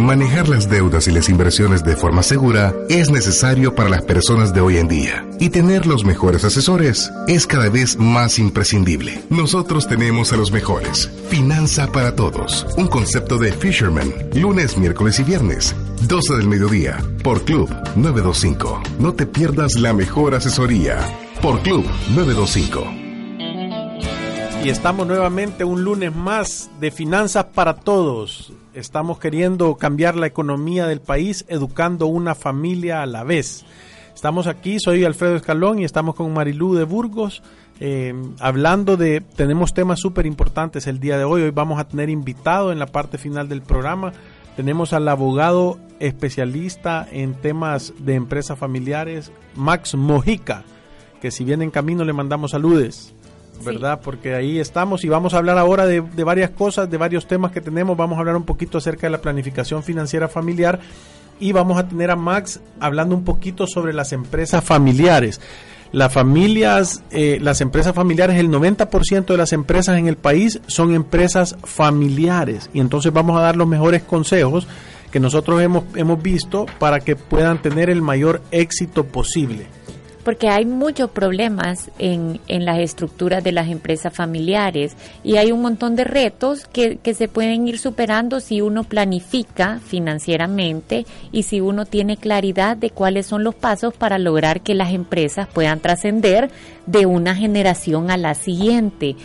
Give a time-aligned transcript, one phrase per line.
[0.00, 4.62] Manejar las deudas y las inversiones de forma segura es necesario para las personas de
[4.62, 9.22] hoy en día y tener los mejores asesores es cada vez más imprescindible.
[9.28, 11.10] Nosotros tenemos a los mejores.
[11.28, 12.66] Finanza para todos.
[12.78, 14.10] Un concepto de Fisherman.
[14.34, 15.76] Lunes, miércoles y viernes.
[16.08, 16.96] 12 del mediodía.
[17.22, 18.82] Por Club 925.
[18.98, 20.98] No te pierdas la mejor asesoría.
[21.42, 22.99] Por Club 925.
[24.62, 28.52] Y estamos nuevamente un lunes más de finanzas para todos.
[28.74, 33.64] Estamos queriendo cambiar la economía del país, educando una familia a la vez.
[34.14, 37.42] Estamos aquí, soy Alfredo Escalón y estamos con Marilú de Burgos,
[37.80, 41.40] eh, hablando de, tenemos temas súper importantes el día de hoy.
[41.40, 44.12] Hoy vamos a tener invitado en la parte final del programa.
[44.56, 50.64] Tenemos al abogado especialista en temas de empresas familiares, Max Mojica,
[51.22, 53.14] que si viene en camino le mandamos saludes.
[53.64, 54.00] ¿Verdad?
[54.02, 57.60] Porque ahí estamos y vamos a hablar ahora de, varias cosas, de varios temas que
[57.60, 57.96] tenemos.
[57.96, 60.80] Vamos a hablar un poquito acerca de la planificación financiera familiar
[61.38, 65.40] y vamos a tener a Max hablando un poquito sobre las empresas familiares.
[65.92, 70.94] Las familias, eh, las empresas familiares, el 90% de las empresas en el país son
[70.94, 74.68] empresas familiares y entonces vamos a dar los mejores consejos
[75.10, 79.66] que nosotros hemos, hemos visto para que puedan tener el mayor éxito posible
[80.24, 85.62] porque hay muchos problemas en, en, las estructuras de las empresas familiares y hay un
[85.62, 91.60] montón de retos que, que se pueden ir superando si uno planifica financieramente y si
[91.60, 96.50] uno tiene claridad de cuáles son los pasos para lograr que las empresas puedan trascender
[96.86, 99.16] de una generación a la siguiente.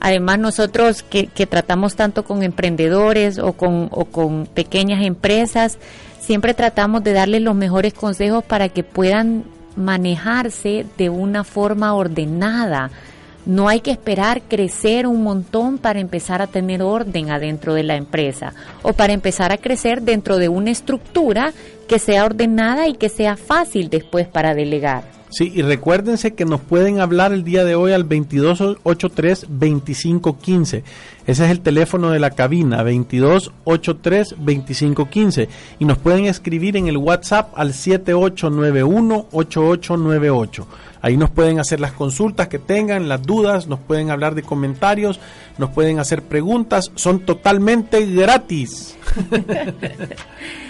[0.00, 5.78] Además, nosotros que, que tratamos tanto con emprendedores o con, o con pequeñas empresas,
[6.18, 9.44] siempre tratamos de darles los mejores consejos para que puedan
[9.80, 12.90] manejarse de una forma ordenada.
[13.46, 17.96] No hay que esperar crecer un montón para empezar a tener orden adentro de la
[17.96, 21.52] empresa o para empezar a crecer dentro de una estructura
[21.90, 25.02] que sea ordenada y que sea fácil después para delegar.
[25.30, 30.84] Sí, y recuérdense que nos pueden hablar el día de hoy al 2283-2515.
[31.26, 35.48] Ese es el teléfono de la cabina, 2283-2515.
[35.80, 40.66] Y nos pueden escribir en el WhatsApp al 7891-8898.
[41.02, 45.18] Ahí nos pueden hacer las consultas que tengan, las dudas, nos pueden hablar de comentarios,
[45.58, 46.92] nos pueden hacer preguntas.
[46.94, 48.96] Son totalmente gratis.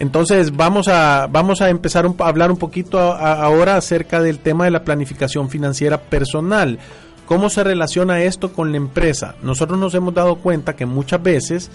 [0.00, 4.70] Entonces vamos a, vamos a empezar a hablar un poquito ahora acerca del tema de
[4.70, 6.78] la planificación financiera personal.
[7.26, 9.36] ¿Cómo se relaciona esto con la empresa?
[9.42, 11.70] Nosotros nos hemos dado cuenta que muchas veces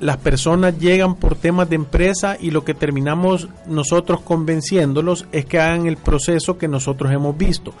[0.00, 5.60] las personas llegan por temas de empresa y lo que terminamos nosotros convenciéndolos es que
[5.60, 7.74] hagan el proceso que nosotros hemos visto.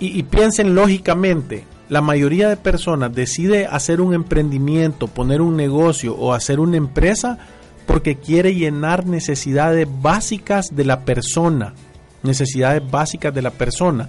[0.00, 6.16] Y, y piensen lógicamente, la mayoría de personas decide hacer un emprendimiento, poner un negocio
[6.16, 7.38] o hacer una empresa
[7.86, 11.74] porque quiere llenar necesidades básicas de la persona,
[12.22, 14.08] necesidades básicas de la persona.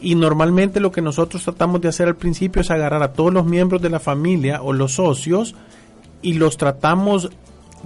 [0.00, 3.46] Y normalmente lo que nosotros tratamos de hacer al principio es agarrar a todos los
[3.46, 5.54] miembros de la familia o los socios
[6.22, 7.30] y los tratamos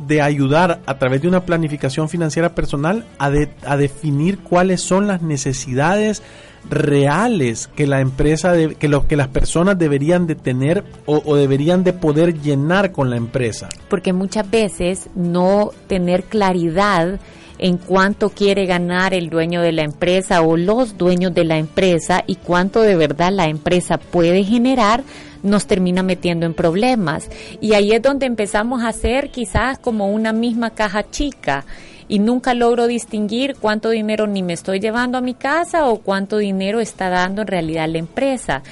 [0.06, 3.30] de ayudar a través de una planificación financiera personal a,
[3.76, 6.22] definir cuáles son las necesidades
[6.68, 11.84] reales que la empresa, que, lo, que las personas deberían de tener o, o, deberían
[11.84, 13.68] de poder llenar con la empresa.
[13.88, 17.18] Porque muchas veces no tener claridad
[17.60, 22.24] en cuánto quiere ganar el dueño de la empresa o los dueños de la empresa
[22.26, 25.04] y cuánto de verdad la empresa puede generar,
[25.42, 27.28] nos termina metiendo en problemas.
[27.60, 31.66] Y ahí es donde empezamos a hacer quizás como una misma caja chica
[32.10, 36.38] y nunca logro distinguir cuánto dinero ni me estoy llevando a mi casa o cuánto
[36.38, 38.62] dinero está dando en realidad la empresa.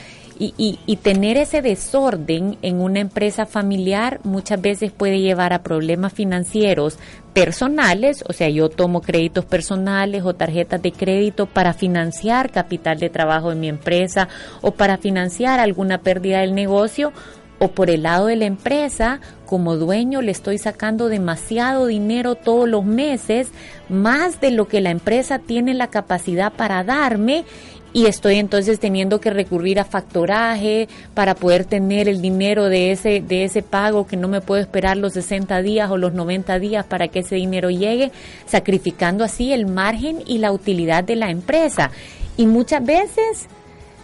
[0.41, 5.65] Y, y, y, tener ese desorden en una empresa familiar muchas veces puede llevar a
[5.65, 6.97] problemas financieros
[7.33, 13.11] personales, o sea, yo tomo créditos personales o tarjetas de crédito para financiar capital de
[13.11, 14.29] trabajo en mi empresa
[14.61, 17.13] o para financiar alguna pérdida del negocio
[17.59, 22.69] o por el lado de la empresa, como dueño le estoy sacando demasiado dinero todos
[22.69, 23.49] los meses,
[23.89, 27.45] más de lo que la empresa tiene la capacidad para darme
[27.93, 33.21] y estoy entonces teniendo que recurrir a factoraje para poder tener el dinero de ese
[33.21, 36.85] de ese pago que no me puedo esperar los 60 días o los 90 días
[36.85, 38.13] para que ese dinero llegue,
[38.47, 41.91] sacrificando así el margen y la utilidad de la empresa.
[42.37, 43.49] Y muchas veces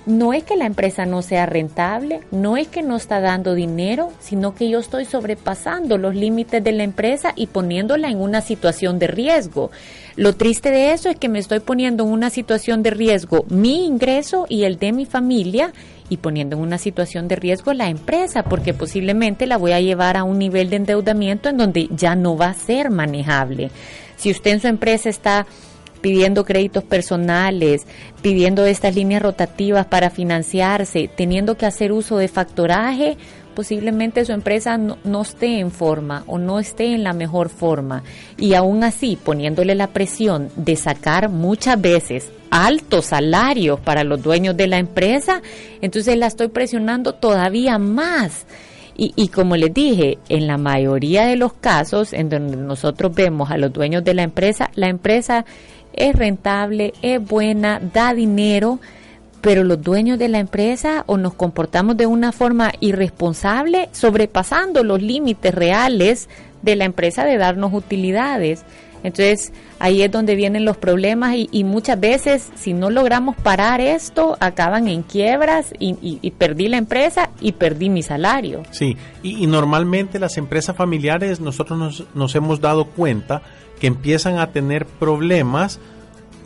[0.06, 4.12] no es que la empresa no sea rentable, no es que no está dando dinero,
[4.21, 8.99] sino que yo estoy sobrepasando los límites de la empresa y poniéndola en una situación
[8.99, 9.71] de riesgo.
[10.17, 13.87] Lo triste de eso es que me estoy poniendo en una situación de riesgo mi
[13.87, 15.73] ingreso y el de mi familia
[16.09, 20.17] y poniendo en una situación de riesgo la empresa, porque posiblemente la voy a llevar
[20.17, 23.71] a un nivel de endeudamiento en donde ya no va a ser manejable.
[24.17, 25.47] Si usted en su empresa está
[26.05, 27.87] pidiendo créditos personales,
[28.21, 33.17] pidiendo estas líneas rotativas para financiarse, teniendo que hacer uso de factoraje,
[33.55, 38.03] posiblemente su empresa no, esté en forma o no esté en la mejor forma.
[38.37, 44.59] Y aún así, poniéndole la presión de sacar muchas veces altos salarios para los dueños
[44.59, 45.41] de la empresa,
[45.81, 48.45] entonces la estoy presionando todavía más.
[48.97, 53.51] Y, y, como les dije, en la mayoría de los casos en donde nosotros vemos
[53.51, 55.45] a los dueños de la empresa, la empresa
[55.96, 58.81] es rentable, es buena, da dinero,
[59.41, 65.02] pero los dueños de la empresa o nos comportamos de una forma irresponsable, sobrepasando los
[65.02, 66.29] límites reales
[66.62, 68.64] de la empresa de darnos utilidades.
[69.02, 74.38] Entonces ahí es donde vienen los problemas y, muchas veces si no logramos parar esto,
[74.41, 78.62] acaban en quiebras y, perdí la empresa y perdí mi salario.
[78.70, 83.43] Sí, y, normalmente las empresas familiares nosotros nos, nos hemos dado cuenta
[83.87, 85.81] empiezan a tener problemas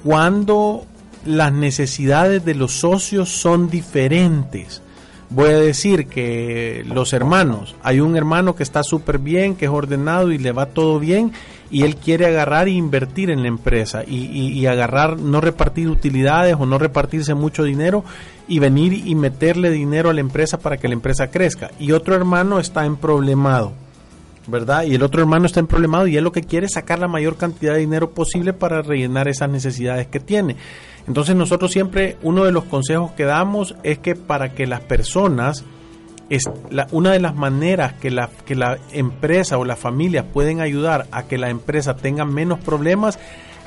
[0.04, 0.84] cuando
[1.24, 4.82] las necesidades de los socios son diferentes.
[5.30, 9.70] Voy a decir que los hermanos, hay un hermano que está súper bien, que es
[9.70, 11.32] ordenado y le va todo bien,
[11.70, 16.56] y él quiere agarrar e invertir en la empresa y, y, agarrar, no repartir utilidades
[16.58, 18.04] o no repartirse mucho dinero
[18.48, 21.72] y venir y meterle dinero a la empresa para que la empresa crezca.
[21.78, 23.74] Y otro hermano está en problemado
[24.48, 24.84] ¿verdad?
[24.84, 27.08] Y el otro hermano está en problemado y él lo que quiere es sacar la
[27.08, 30.56] mayor cantidad de dinero posible para rellenar esas necesidades que tiene.
[31.06, 35.64] Entonces nosotros siempre, uno de los consejos que damos es que para que las personas,
[36.30, 36.44] es
[36.92, 41.22] una de las maneras que la, que la empresa o las familias pueden ayudar a
[41.24, 43.18] que la empresa tenga menos problemas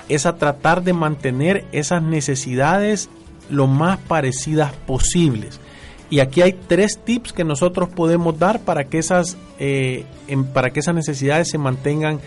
[0.09, 3.09] es a tratar de mantener esas necesidades
[3.49, 5.59] lo más parecidas posibles.
[6.11, 10.03] Y aquí hay tres tips que nosotros podemos dar para que esas, eh,
[10.53, 12.19] para que esas necesidades se mantengan,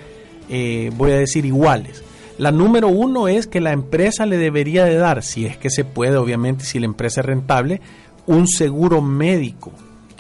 [0.48, 2.02] eh, voy a decir, iguales.
[2.38, 5.84] La número uno es que la empresa le debería de dar, si es que se
[5.84, 7.82] puede, obviamente, si la empresa es rentable,
[8.26, 9.70] un seguro médico,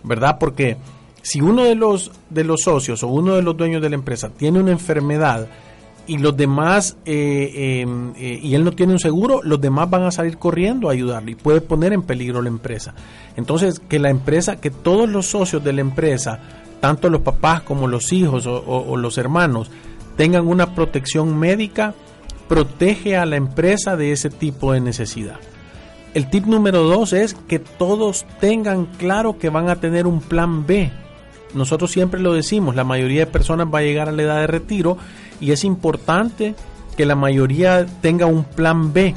[0.02, 0.36] ¿verdad?
[0.38, 0.76] Porque
[1.22, 4.28] si uno de los, de los socios o uno de los dueños de la empresa
[4.28, 5.48] tiene una enfermedad,
[6.06, 10.02] y los demás, eh, em, eh, y él no tiene un seguro, los demás van
[10.02, 12.94] a salir corriendo a ayudarle y puede poner en peligro la empresa.
[13.36, 16.40] Entonces, que la empresa, que todos los socios de la empresa,
[16.80, 19.70] tanto los papás como los hijos o, los hermanos,
[20.16, 21.94] tengan una protección médica,
[22.48, 25.36] protege a la empresa de ese tipo de necesidad.
[26.12, 30.66] El tip número dos es que todos tengan claro que van a tener un plan
[30.66, 30.92] B.
[31.54, 34.46] Nosotros siempre lo decimos, la mayoría de personas va a llegar a la edad de
[34.46, 34.98] retiro
[35.44, 36.54] y es importante
[36.96, 39.14] que la mayoría tenga un plan B.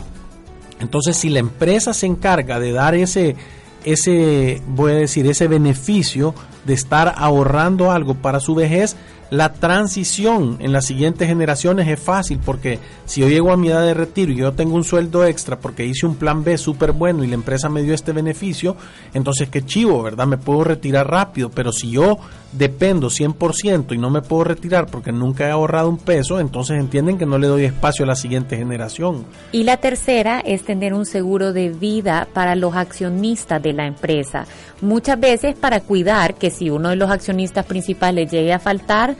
[0.81, 3.38] Entonces, si la empresa se encarga de dar ese,
[3.85, 6.35] ese, voy a decir, ese beneficio
[6.65, 8.97] de estar ahorrando algo para su vejez,
[9.29, 13.85] la transición en las siguientes generaciones es fácil porque si yo llego a mi edad
[13.85, 17.24] de retiro y yo tengo un sueldo extra porque hice un plan B súper bueno
[17.24, 18.77] y la empresa me dio este beneficio,
[19.13, 20.27] entonces qué chivo, ¿verdad?
[20.27, 22.18] Me puedo retirar rápido, pero si yo
[22.53, 27.18] dependo 100% y no me puedo retirar porque nunca he ahorrado un peso, entonces entienden
[27.18, 29.25] que no le doy espacio a la siguiente generación.
[29.51, 34.45] Y la tercera es tener un seguro de vida para los accionistas de la empresa.
[34.81, 39.16] Muchas veces para cuidar que si uno de los accionistas principales llegue a faltar,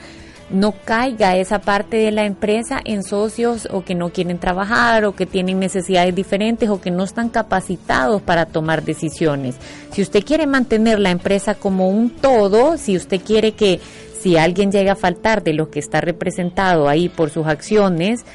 [0.50, 5.14] no caiga esa parte de la empresa en socios o que no quieren trabajar o
[5.14, 9.56] que tienen necesidades diferentes o que no están capacitados para tomar decisiones.
[9.92, 13.80] Si usted quiere mantener la empresa como un todo, si usted quiere que
[14.20, 18.26] si alguien llega a faltar de lo que está representado ahí por sus acciones,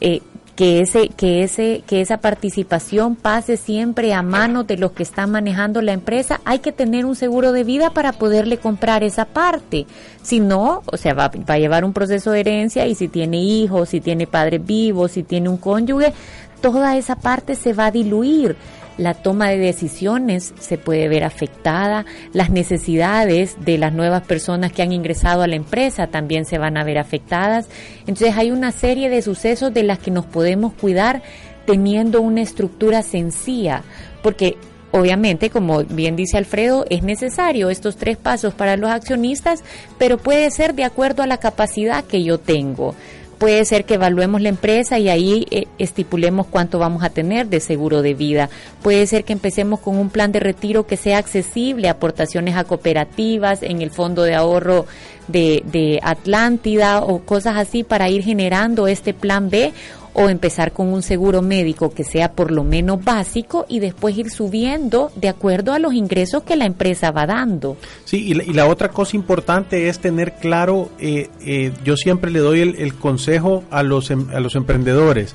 [0.00, 0.20] eh,
[0.60, 5.30] que ese que ese que esa participación pase siempre a manos de los que están
[5.30, 9.86] manejando la empresa hay que tener un seguro de vida para poderle comprar esa parte.
[10.20, 13.42] Si no o sea va, va a llevar un proceso de herencia y si tiene
[13.42, 16.12] hijos si tiene padres vivos si tiene un cónyuge
[16.60, 18.54] toda esa parte se va a diluir
[19.00, 22.04] la toma de decisiones se puede ver afectada,
[22.34, 26.76] las necesidades de las nuevas personas que han ingresado a la empresa también se van
[26.76, 27.66] a ver afectadas.
[28.00, 31.22] Entonces hay una serie de sucesos de las que nos podemos cuidar
[31.64, 33.82] teniendo una estructura sencilla,
[34.22, 34.56] porque
[34.92, 39.62] Obviamente, como bien dice Alfredo, es necesario estos tres pasos para los accionistas,
[39.98, 42.96] pero puede ser de acuerdo a la capacidad que yo tengo
[43.40, 47.60] puede ser que evaluemos la empresa y ahí eh, estipulemos cuánto vamos a tener de
[47.60, 48.50] seguro de vida.
[48.82, 53.62] Puede ser que empecemos con un plan de retiro que sea accesible, aportaciones a cooperativas,
[53.62, 54.84] en el fondo de ahorro
[55.26, 59.72] de, de Atlántida o cosas así para ir generando este plan B
[60.12, 64.30] o empezar con un seguro médico que sea por lo menos básico y después ir
[64.30, 67.76] subiendo de acuerdo a los ingresos que la empresa va dando.
[68.04, 72.60] Sí, y la, otra cosa importante es tener claro, eh, eh, yo siempre le doy
[72.60, 75.34] el, consejo a los, em, a los emprendedores,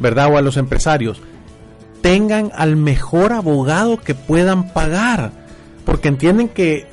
[0.00, 0.32] ¿verdad?
[0.32, 1.20] O a los empresarios,
[2.02, 5.32] tengan al mejor abogado que puedan pagar,
[5.84, 6.86] porque entienden que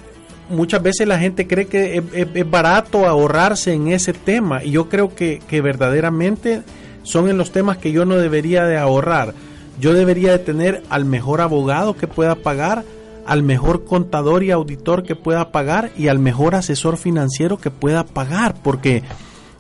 [0.50, 5.14] muchas veces la gente cree que es, barato ahorrarse en ese tema y yo creo
[5.14, 6.64] que, que verdaderamente
[7.08, 9.34] son en los temas que yo no debería de ahorrar.
[9.80, 12.84] Yo debería de tener al mejor abogado que pueda pagar,
[13.26, 18.04] al mejor contador y auditor que pueda pagar y al mejor asesor financiero que pueda
[18.04, 19.04] pagar, porque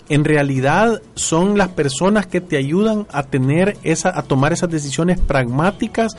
[0.10, 5.20] en realidad son las personas que te ayudan a tener esa a tomar esas decisiones
[5.20, 6.16] pragmáticas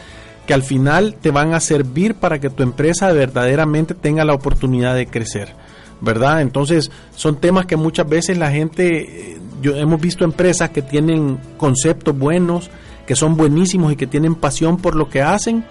[0.46, 4.94] que al final te van a servir para que tu empresa verdaderamente tenga la oportunidad
[4.94, 5.54] de crecer.
[6.00, 6.42] ¿Verdad?
[6.42, 11.38] Entonces, son temas que muchas veces la gente eh, yo, hemos visto empresas que tienen
[11.56, 12.70] conceptos buenos,
[13.06, 15.64] que son buenísimos y que tienen pasión por lo que hacen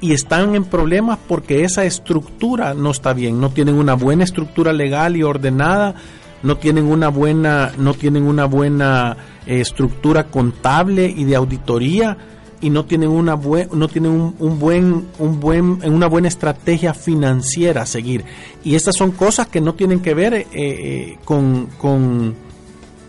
[0.00, 4.72] y están en problemas porque esa estructura no está bien, no tienen una buena estructura
[4.72, 5.94] legal y ordenada,
[6.42, 9.16] no tienen una buena, no tienen una buena
[9.46, 12.16] eh, estructura contable y de auditoría
[12.66, 17.86] y no tienen una no tienen un, buen un buen una buena estrategia financiera a
[17.86, 18.24] seguir
[18.64, 22.34] y estas son cosas que no tienen que ver eh, eh, con, con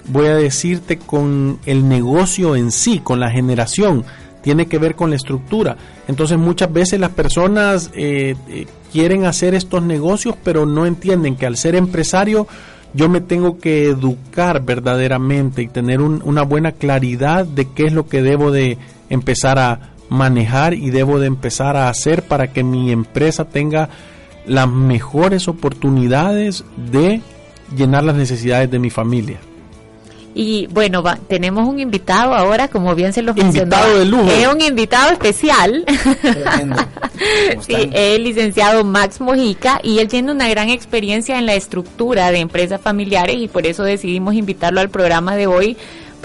[0.07, 4.05] voy a decirte, con el negocio en sí, con la generación,
[4.41, 5.77] tiene que ver con la estructura.
[6.07, 11.45] Entonces muchas veces las personas eh, eh, quieren hacer estos negocios, pero no entienden que
[11.45, 12.47] al ser empresario
[12.93, 18.07] yo me tengo que educar verdaderamente y tener una buena claridad de qué es lo
[18.07, 18.77] que debo de
[19.09, 23.89] empezar a manejar y debo de empezar a hacer para que mi empresa tenga
[24.45, 27.21] las mejores oportunidades de
[27.75, 29.39] llenar las necesidades de mi familia.
[30.39, 34.29] Y bueno, tenemos un invitado ahora, como bien se lo Invitado de lujo.
[34.29, 35.83] Es un invitado especial.
[37.61, 42.29] sí, es el licenciado Max Mojica y él tiene una gran experiencia en la estructura
[42.29, 45.75] de empresas familiares y por eso decidimos invitarlo al programa de hoy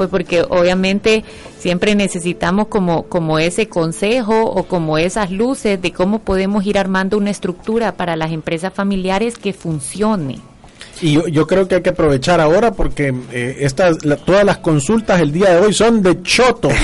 [0.02, 1.22] pues porque obviamente
[1.58, 7.16] siempre necesitamos como, como ese consejo o como esas luces de cómo podemos ir armando
[7.16, 10.40] una estructura para las empresas familiares que funcione.
[11.02, 15.32] Y yo, creo que hay que aprovechar ahora porque eh, estas, todas las consultas el
[15.32, 16.68] día de hoy son de choto.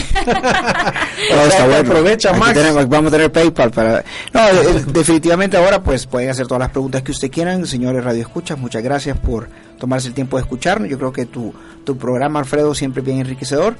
[1.78, 2.52] Aprovecha más.
[2.88, 4.04] vamos a tener PayPal para.
[4.32, 8.02] No, eh, eh, definitivamente ahora pues pueden hacer todas las preguntas que usted quieran, señores
[8.02, 8.58] Radio Escuchas.
[8.58, 9.48] Muchas gracias por
[9.78, 10.90] tomarse el tiempo de escucharnos.
[10.90, 13.76] Yo creo que tu, tu programa, Alfredo, siempre es bien enriquecedor.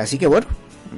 [0.00, 0.46] así que bueno,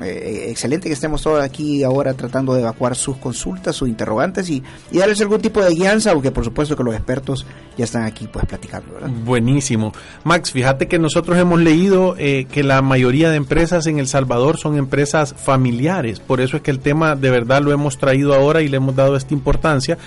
[0.02, 4.62] eh, excelente que estemos todos aquí ahora tratando de evacuar sus consultas, sus interrogantes y,
[4.92, 8.47] darles algún tipo de guianza, aunque por supuesto que los expertos ya están aquí pues
[8.47, 8.99] platicando.
[9.25, 9.92] Buenísimo.
[10.25, 14.59] Max, fíjate que nosotros hemos leído eh, que la mayoría de empresas en El Salvador
[14.59, 18.62] son empresas familiares, por eso es que el tema de verdad lo hemos traído ahora
[18.62, 19.99] y le hemos dado esta importancia,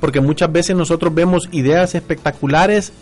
[0.00, 2.92] porque muchas veces nosotros vemos ideas espectaculares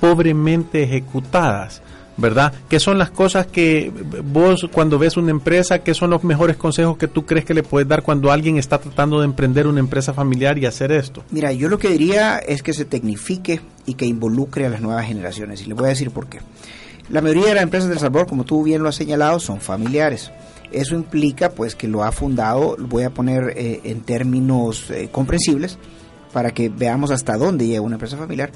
[0.00, 1.82] pobremente ejecutadas
[2.18, 2.52] ¿verdad?
[2.68, 3.92] ¿Qué son las cosas que
[4.24, 7.62] vos cuando ves una empresa, qué son los mejores consejos que tú crees que le
[7.62, 11.24] puedes dar cuando alguien está tratando de emprender una empresa familiar y hacer esto?
[11.30, 15.06] Mira, yo lo que diría es que se tecnifique y que involucre a las nuevas
[15.06, 16.40] generaciones y le voy a decir por qué.
[17.08, 20.30] La mayoría de las empresas del sabor, como tú bien lo has señalado, son familiares.
[20.72, 25.78] Eso implica pues que lo ha fundado, voy a poner eh, en términos eh, comprensibles
[26.32, 28.50] para que veamos hasta dónde llega una empresa familiar.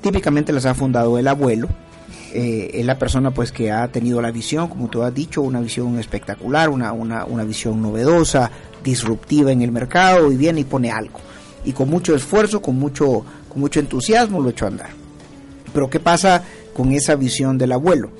[0.00, 1.68] Típicamente las ha fundado el abuelo,
[2.32, 5.60] eh, es la persona pues que ha tenido la visión, como tú has dicho, una
[5.60, 8.50] visión espectacular, una, una, una visión novedosa,
[8.82, 11.20] disruptiva en el mercado y viene y pone algo.
[11.64, 14.90] Y con mucho esfuerzo, con mucho, con mucho entusiasmo lo ha hecho andar.
[15.72, 16.42] Pero ¿qué pasa
[16.72, 18.10] con esa visión del abuelo?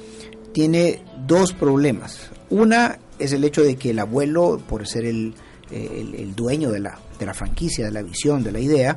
[0.53, 2.31] Tiene dos problemas.
[2.50, 5.35] Una es el hecho de que el abuelo, por ser el,
[5.71, 8.97] el, dueño de la, de la franquicia, de la visión, de la idea,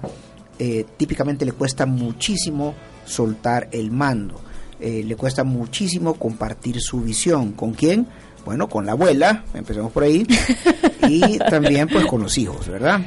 [0.60, 2.76] eh, típicamente le cuesta muchísimo
[3.06, 4.42] soltar el mando.
[4.82, 7.52] Eh, le cuesta muchísimo compartir su visión.
[7.52, 8.08] ¿Con quién?
[8.44, 10.26] Bueno, con la abuela, empecemos por ahí,
[11.08, 13.00] y también pues con los hijos, ¿verdad?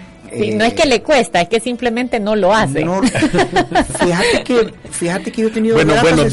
[0.56, 2.84] No es que le cuesta, es que simplemente no lo hace.
[4.00, 5.76] fíjate, que, fíjate que yo he tenido.
[5.76, 6.24] Bueno, bueno,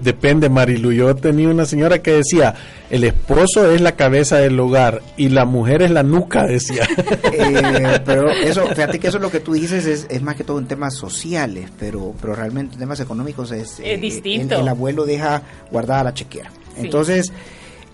[0.00, 0.92] depende, Marilu.
[0.92, 2.54] Yo tenía una señora que decía:
[2.90, 6.86] el esposo es la cabeza del hogar y la mujer es la nuca, decía.
[7.32, 10.58] Eh, pero eso, fíjate que eso lo que tú dices es, es más que todo
[10.58, 14.60] en temas sociales, pero, pero realmente en temas económicos es, es distinto.
[14.60, 16.50] El, abuelo deja guardada la chequera.
[16.76, 17.32] Entonces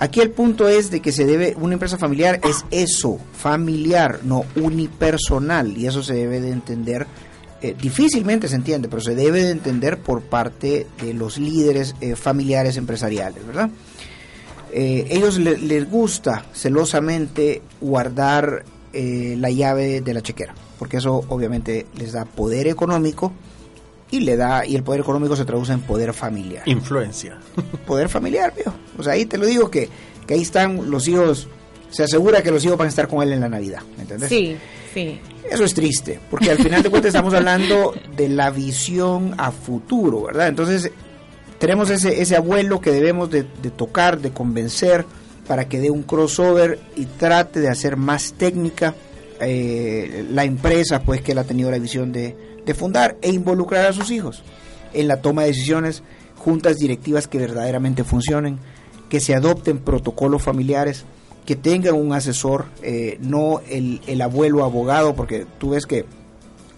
[0.01, 4.45] Aquí el punto es de que se debe, una empresa familiar es eso, familiar, no
[4.55, 7.07] unipersonal, y eso se debe de entender,
[7.63, 12.15] eh, difícilmente se entiende, pero se debe de entender por parte de los líderes eh,
[12.15, 13.71] familiares empresariales, ¿verdad?
[14.73, 22.13] Eh, ellos les gusta celosamente guardar la llave de la chequera, porque eso obviamente les
[22.13, 23.33] da poder económico
[24.11, 26.63] y le da y el poder económico se traduce en poder familiar.
[26.67, 27.39] Influencia.
[27.87, 28.75] Poder familiar, viejo.
[28.99, 29.89] O sea, ahí te lo digo que,
[30.27, 31.49] que ahí están los hijos,
[31.91, 34.29] se asegura que los hijos van a estar con él en la Navidad, ¿me entiendes?
[34.29, 34.57] Sí,
[34.93, 35.21] sí.
[35.51, 40.25] Eso es triste, porque al final de cuentas estamos hablando de la visión a futuro,
[40.25, 40.49] ¿verdad?
[40.49, 40.91] Entonces,
[41.59, 43.45] tenemos ese, ese abuelo que debemos de,
[43.77, 45.05] tocar, de convencer,
[45.47, 48.95] para que dé un crossover y trate de hacer más técnica
[49.41, 53.87] eh, la empresa, pues que él ha tenido la visión de, de fundar e involucrar
[53.87, 54.43] a sus hijos
[54.93, 56.03] en la toma de decisiones,
[56.37, 58.59] juntas directivas que verdaderamente funcionen,
[59.09, 61.05] que se adopten protocolos familiares,
[61.47, 66.05] que tengan un asesor, eh, no el, el, abuelo abogado, porque tú ves que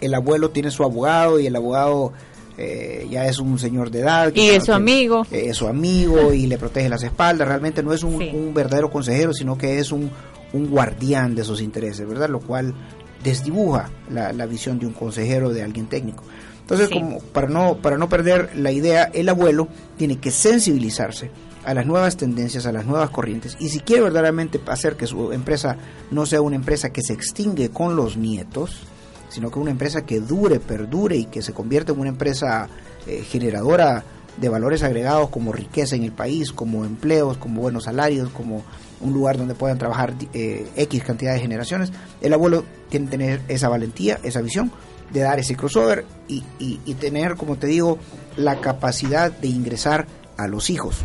[0.01, 2.13] el abuelo tiene su abogado y el abogado
[2.57, 4.33] eh, ya es un señor de edad.
[4.35, 5.27] y es su amigo.
[5.31, 7.49] es su amigo y le protege las espaldas.
[7.49, 10.11] Realmente no es un, un verdadero consejero, sino que es un,
[10.53, 12.29] un guardián de sus intereses, ¿verdad?
[12.29, 12.75] Lo cual
[13.23, 16.25] desdibuja la, la, visión de un consejero, de alguien técnico.
[16.61, 21.31] Entonces, como para no, para no perder la idea, el abuelo tiene que sensibilizarse
[21.65, 25.33] a las nuevas tendencias, a las nuevas corrientes, y si quiere verdaderamente hacer que su
[25.33, 25.77] empresa
[26.11, 28.87] no sea una empresa que se extingue con los nietos,
[29.29, 32.69] sino que una empresa que dure, perdure y que se convierta en una empresa
[33.07, 34.05] eh, generadora
[34.37, 38.63] de valores agregados como riqueza en el país, como empleos, como buenos salarios, como
[39.01, 43.41] un lugar donde puedan trabajar eh, X cantidad de generaciones, el abuelo tiene que tener
[43.49, 44.71] esa valentía, esa visión
[45.13, 47.99] de dar ese crossover y, y, tener, como te digo,
[48.37, 50.99] la capacidad de ingresar a los hijos.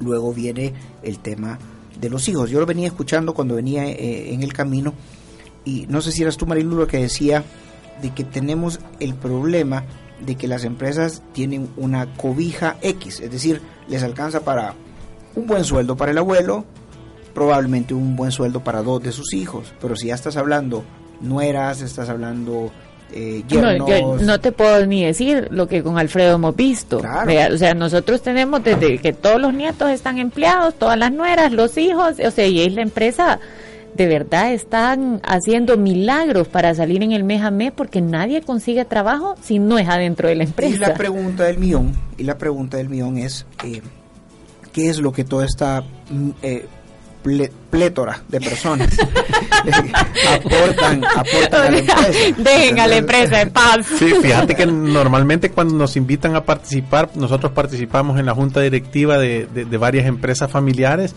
[0.00, 0.72] Luego viene
[1.02, 1.58] el tema
[2.00, 2.48] de los hijos.
[2.48, 4.94] Yo lo venía escuchando cuando venía eh, en el camino
[5.64, 7.44] y no sé si eras tú, Marilu, lo que decía
[8.00, 9.84] de que tenemos el problema
[10.24, 14.74] de que las empresas tienen una cobija X, es decir, les alcanza para
[15.34, 16.64] un buen sueldo para el abuelo,
[17.34, 20.84] probablemente un buen sueldo para dos de sus hijos, pero si ya estás hablando
[21.20, 22.70] nueras, estás hablando
[23.10, 26.98] eh, no, no te puedo ni decir lo que con Alfredo hemos visto.
[26.98, 31.78] o sea, nosotros tenemos desde que todos los nietos están empleados, todas las nueras, los
[31.78, 33.40] hijos, o sea, y es la empresa
[33.94, 38.84] de verdad están haciendo milagros para salir en el mes a mes porque nadie consigue
[38.84, 40.74] trabajo si no es adentro de la empresa.
[40.76, 43.80] Y la pregunta del millón, y la pregunta del millón es, eh,
[44.72, 46.30] ¿qué es lo que toda esta mm,
[47.24, 48.88] eh, plétora de personas
[50.34, 52.32] aportan, aportan a la empresa.
[52.38, 53.86] Dejen a la empresa en paz.
[53.98, 59.18] Sí, fíjate que normalmente cuando nos invitan a participar, nosotros participamos en la junta directiva
[59.18, 61.14] de, de varias empresas familiares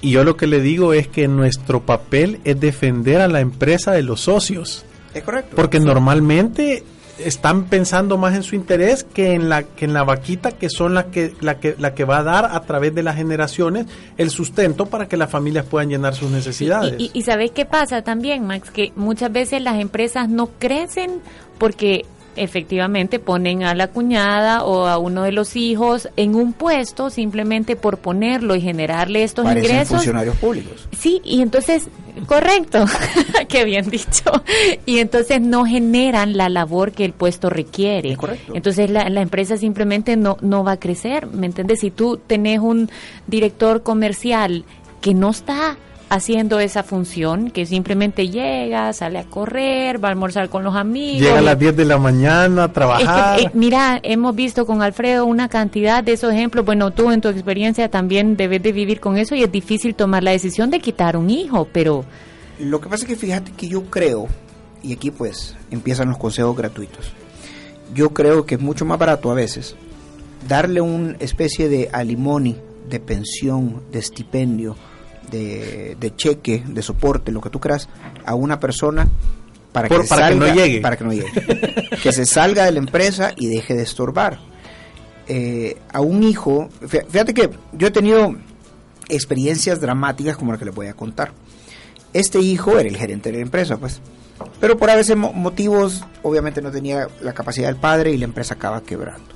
[0.00, 3.92] y yo lo que le digo es que nuestro papel es defender a la empresa
[3.92, 4.84] de los socios.
[5.12, 5.56] Es correcto.
[5.56, 6.84] Porque normalmente
[7.24, 10.94] están pensando más en su interés que en la que en la vaquita que son
[10.94, 14.30] la que la que la que va a dar a través de las generaciones el
[14.30, 16.94] sustento para que las familias puedan llenar sus necesidades.
[16.98, 21.20] Y, y, y sabes qué pasa también, Max, que muchas veces las empresas no crecen
[21.58, 22.04] porque
[22.42, 27.76] efectivamente ponen a la cuñada o a uno de los hijos en un puesto simplemente
[27.76, 29.96] por ponerlo y generarle estos Parecen ingresos.
[29.96, 30.88] funcionarios públicos.
[30.98, 31.88] Sí, y entonces,
[32.26, 32.84] correcto,
[33.48, 34.30] qué bien dicho.
[34.86, 38.16] Y entonces no generan la labor que el puesto requiere.
[38.16, 38.52] correcto.
[38.54, 41.80] Entonces la, la empresa simplemente no, no va a crecer, ¿me entiendes?
[41.80, 42.90] Si tú tenés un
[43.26, 44.64] director comercial
[45.00, 45.76] que no está
[46.08, 51.22] haciendo esa función, que simplemente llega, sale a correr, va a almorzar con los amigos.
[51.22, 53.40] Llega a las 10 de la mañana a trabajar.
[53.40, 56.64] Eh, mira, hemos visto con Alfredo una cantidad de esos ejemplos.
[56.64, 60.22] Bueno, tú en tu experiencia también debes de vivir con eso y es difícil tomar
[60.22, 62.04] la decisión de quitar un hijo, pero...
[62.58, 64.26] Lo que pasa es que fíjate que yo creo,
[64.82, 67.12] y aquí pues empiezan los consejos gratuitos,
[67.94, 69.76] yo creo que es mucho más barato a veces
[70.46, 72.56] darle una especie de alimony,
[72.88, 74.76] de pensión, de estipendio,
[75.30, 77.88] de, cheque, de soporte, lo que tú creas,
[78.24, 79.08] a una persona
[79.72, 80.80] para, que, para salga, que no llegue.
[80.80, 81.30] Para que no llegue.
[82.02, 84.38] que se salga de la empresa y deje de estorbar.
[85.26, 88.34] Eh, a un hijo, fíjate que yo he tenido
[89.08, 91.32] experiencias dramáticas como la que les voy a contar.
[92.12, 94.00] Este hijo era el gerente de la empresa, pues.
[94.60, 98.54] Pero por a veces motivos, obviamente no tenía la capacidad del padre y la empresa
[98.54, 99.26] acaba quebrando.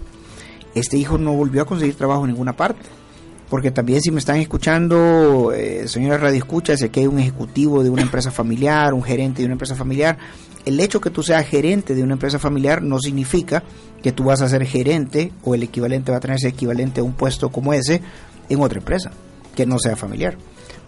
[0.75, 2.89] Este hijo no volvió a conseguir trabajo en ninguna parte.
[3.53, 7.83] Porque también si me están escuchando, eh, señora Radio Escucha, si aquí hay un ejecutivo
[7.83, 10.17] de una empresa familiar, un gerente de una empresa familiar,
[10.65, 13.63] el hecho que tú seas gerente de una empresa familiar no significa
[14.03, 17.05] que tú vas a ser gerente o el equivalente va a tener ese equivalente a
[17.05, 18.01] un puesto como ese
[18.49, 19.11] en otra empresa
[19.55, 20.39] que no sea familiar.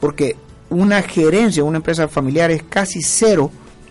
[0.01, 0.35] Porque
[0.71, 3.51] una gerencia, una empresa familiar es casi cero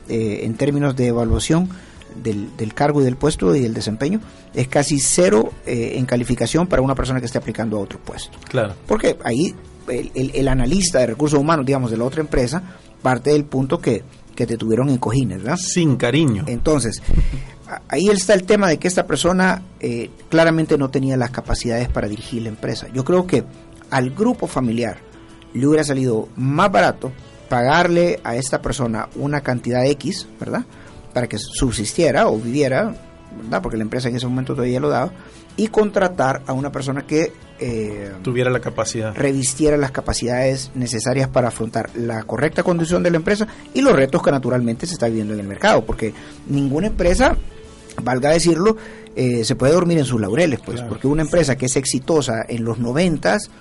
[0.10, 1.70] eh, en términos de evaluación
[2.16, 4.20] del, cargo y del puesto y del desempeño,
[4.54, 8.38] es casi cero eh, en calificación para una persona que esté aplicando a otro puesto.
[8.50, 8.74] Claro.
[8.88, 9.54] Porque ahí
[9.88, 12.64] el, analista de recursos humanos, digamos, de la otra empresa,
[13.02, 14.04] parte del punto que,
[14.36, 15.58] que te tuvieron en cojines, ¿verdad?
[15.58, 16.46] Sin cariño.
[16.48, 17.02] Entonces,
[17.88, 22.08] ahí está el tema de que esta persona eh, claramente no tenía las capacidades para
[22.08, 22.88] dirigir la empresa.
[22.94, 23.44] Yo creo que
[23.90, 24.98] al grupo familiar
[25.54, 27.12] le hubiera salido más barato
[27.50, 30.66] pagarle a esta persona una cantidad X, ¿verdad?
[31.14, 32.96] Para que subsistiera o viviera,
[33.44, 33.62] ¿verdad?
[33.62, 35.12] Porque la empresa en ese momento todavía lo daba,
[35.56, 39.14] y contratar a una persona que eh, tuviera la capacidad.
[39.16, 44.22] Revistiera las capacidades necesarias para afrontar la correcta condición de la empresa y los retos
[44.24, 46.14] que naturalmente se está viviendo en el mercado, porque
[46.48, 47.38] ninguna empresa,
[48.02, 48.78] valga decirlo,
[49.16, 52.64] eh, se puede dormir en sus laureles, pues, porque una empresa que es exitosa en
[52.64, 53.52] los noventas,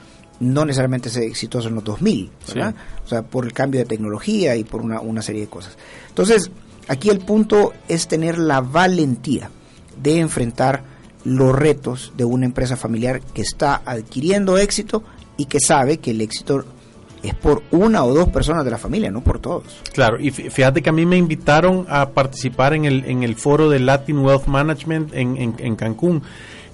[0.40, 2.74] no necesariamente es exitoso en los 2000, ¿verdad?
[3.04, 5.76] O sea, por el cambio de tecnología y por una, una serie de cosas.
[6.08, 6.50] Entonces,
[6.88, 9.50] aquí el punto es tener la valentía
[10.00, 10.84] de enfrentar
[11.24, 15.04] los retos de una empresa familiar que está adquiriendo éxito
[15.36, 16.64] y que sabe que el éxito
[17.22, 19.64] es por una o dos personas de la familia, no por todos.
[19.92, 23.70] Claro, y fíjate que a mí me invitaron a participar en el, en el foro
[23.70, 26.22] de Latin Wealth Management en, en, en Cancún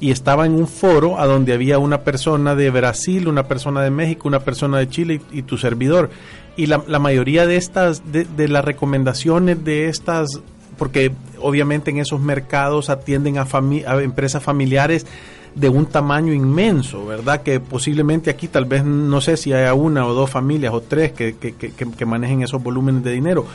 [0.00, 3.90] y estaba en un foro a donde había una persona de Brasil, una persona de
[3.90, 6.10] México, una persona de Chile y, tu servidor.
[6.58, 10.40] Y la, la, mayoría de estas, de, las recomendaciones de estas,
[10.76, 13.46] porque obviamente en esos mercados atienden a,
[13.86, 15.06] a empresas familiares
[15.54, 17.42] de un tamaño inmenso, ¿verdad?
[17.42, 21.12] Que posiblemente aquí tal vez no sé si haya una o dos familias o tres
[21.12, 23.46] que, que, que, que manejen esos volúmenes de dinero,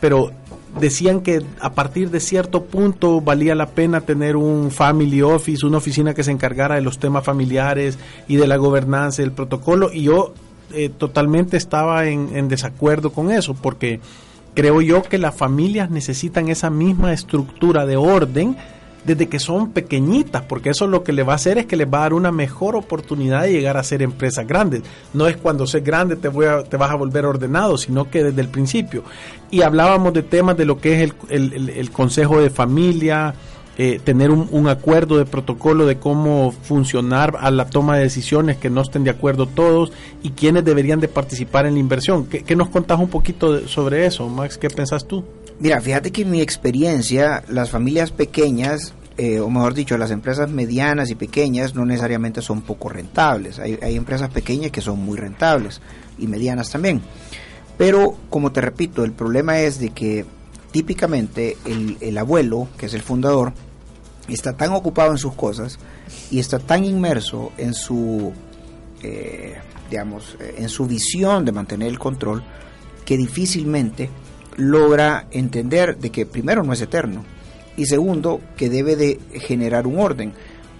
[0.00, 0.30] pero
[0.78, 5.78] decían que a partir de cierto punto valía la pena tener un family office, una
[5.78, 10.02] oficina que se encargara de los temas familiares y de la gobernanza, del protocolo, y
[10.02, 10.34] yo
[10.74, 14.00] eh, totalmente estaba en, desacuerdo con eso, porque
[14.54, 18.56] creo yo que las familias necesitan esa misma estructura de orden
[19.04, 21.86] desde que son pequeñitas, porque eso lo que le va a hacer es que les
[21.86, 24.82] va a dar una mejor oportunidad de llegar a ser empresas grandes.
[25.12, 28.24] No es cuando seas grande te, voy a, te vas a volver ordenado, sino que
[28.24, 29.04] desde el principio.
[29.50, 33.34] Y hablábamos de temas de lo que es el, el, consejo de familia,
[33.76, 38.70] eh, tener un, acuerdo de protocolo de cómo funcionar a la toma de decisiones, que
[38.70, 42.26] no estén de acuerdo todos y quiénes deberían de participar en la inversión.
[42.26, 44.58] ¿Qué, qué nos contás un poquito sobre eso, Max?
[44.58, 45.24] ¿Qué pensás tú?
[45.58, 50.50] Mira, fíjate que en mi experiencia, las familias pequeñas, eh, o mejor dicho, las empresas
[50.50, 53.60] medianas y pequeñas no necesariamente son poco rentables.
[53.60, 55.80] Hay, empresas pequeñas que son muy rentables
[56.18, 57.02] y medianas también.
[57.78, 60.24] Pero, como te repito, el problema es de que
[60.74, 61.56] típicamente
[62.00, 63.52] el, abuelo, que es el fundador,
[64.26, 65.78] está tan ocupado en sus cosas
[66.32, 68.32] y está tan inmerso en su,
[69.00, 69.54] eh,
[69.88, 72.42] digamos, en su visión de mantener el control,
[73.04, 74.10] que difícilmente
[74.56, 77.24] logra entender de que primero no es eterno
[77.76, 80.32] y segundo que debe de generar un orden.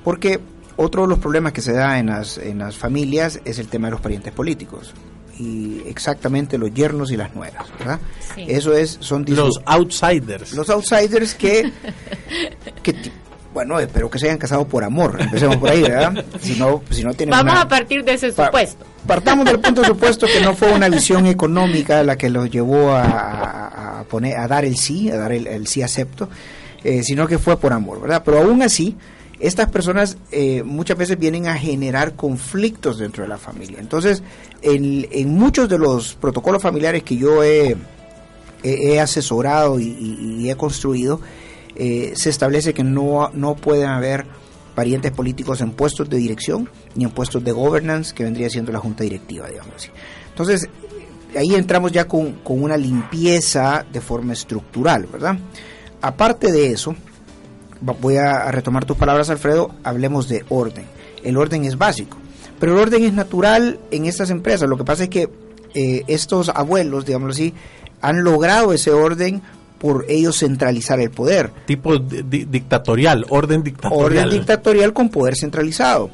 [0.02, 0.40] Porque
[0.74, 3.86] otro de los problemas que se da en las, en las familias es el tema
[3.86, 4.92] de los parientes políticos
[5.38, 8.00] y exactamente los yernos y las nueras, ¿verdad?
[8.36, 10.52] Eso es son los outsiders.
[10.52, 11.70] Los outsiders que,
[12.82, 12.94] que
[13.52, 16.24] bueno, espero que se hayan casado por amor, empecemos por ahí, ¿verdad?
[16.40, 18.84] Si no, si no tienen Vamos a partir de ese supuesto.
[19.06, 22.90] partamos del punto de supuesto que no fue una visión económica la que los llevó
[22.92, 26.28] a, a poner, a dar el sí, a dar el, sí acepto,
[26.82, 28.22] eh, sino que fue por amor, ¿verdad?
[28.24, 28.96] Pero aún así,
[29.46, 33.78] estas personas eh, muchas veces vienen a generar conflictos dentro de la familia.
[33.78, 34.22] Entonces,
[34.62, 37.76] en, muchos de los protocolos familiares que yo he,
[38.62, 41.20] he, asesorado y, he construido,
[41.76, 44.24] eh, se establece que no, no pueden haber
[44.74, 48.78] parientes políticos en puestos de dirección ni en puestos de governance, que vendría siendo la
[48.78, 49.90] junta directiva, digamos así.
[50.30, 50.70] Entonces,
[51.36, 55.36] ahí entramos ya con, con una limpieza de forma estructural, ¿verdad?
[56.00, 56.96] Aparte de eso,
[57.92, 60.84] voy a retomar tus palabras, Alfredo, hablemos de orden.
[61.22, 62.16] El orden es básico,
[62.58, 64.68] pero el orden es natural en estas empresas.
[64.68, 65.28] Lo que pasa es que
[65.74, 67.54] eh, estos abuelos, digámoslo así,
[68.00, 69.42] han logrado ese orden
[69.78, 71.50] por ellos centralizar el poder.
[71.66, 74.04] Tipo dictatorial, orden dictatorial.
[74.04, 76.10] Orden dictatorial con poder centralizado.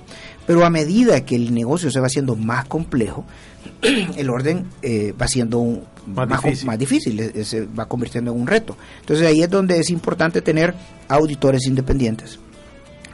[0.47, 3.25] Pero a medida que el negocio se va haciendo más complejo,
[4.17, 5.83] el orden eh, va siendo
[6.15, 8.77] más, más difícil, se va convirtiendo en un reto.
[9.01, 10.75] Entonces ahí es donde es importante tener
[11.09, 12.39] auditores independientes.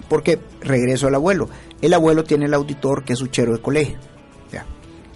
[0.09, 1.49] Porque regreso al abuelo.
[1.83, 3.99] El abuelo tiene el auditor que es su chero de colegio.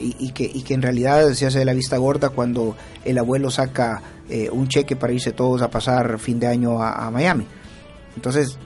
[0.02, 3.50] Y, que, y que en realidad se hace de la vista gorda cuando el abuelo
[3.50, 7.44] saca eh, un cheque para irse todos a pasar fin de año a, Miami.
[8.14, 8.56] Entonces,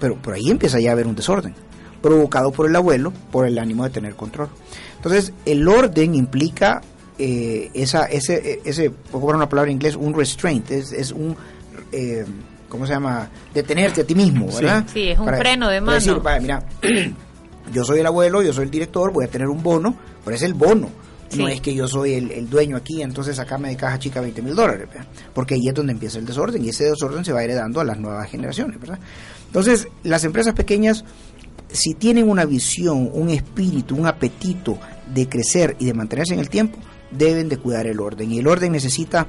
[0.00, 1.54] pero por ahí empieza ya a haber un desorden,
[2.00, 4.48] provocado por el abuelo, por el ánimo de tener control.
[4.96, 6.82] Entonces, el orden implica
[7.18, 11.36] eh, esa, ese, ese, por una palabra en inglés, un restraint, es, es un...
[11.92, 12.24] Eh,
[12.68, 13.28] ¿cómo se llama?
[13.52, 14.84] Detenerte a ti mismo, ¿verdad?
[14.92, 15.94] Sí, es un freno de mano.
[15.94, 16.62] decir, mira,
[17.72, 20.42] yo soy el abuelo, yo soy el director, voy a tener un bono, pero es
[20.42, 20.90] el bono.
[21.36, 24.54] No es que yo soy el, dueño aquí, entonces sacame de caja chica 20 mil
[24.54, 24.88] dólares,
[25.34, 27.98] porque ahí es donde empieza el desorden y ese desorden se va heredando a las
[27.98, 28.98] nuevas generaciones, ¿verdad?
[29.46, 31.04] Entonces, las empresas pequeñas,
[31.70, 34.78] si tienen una visión, un espíritu, un apetito
[35.12, 36.78] de crecer y de mantenerse en el tiempo,
[37.10, 38.30] deben de cuidar el orden.
[38.32, 39.26] Y el orden necesita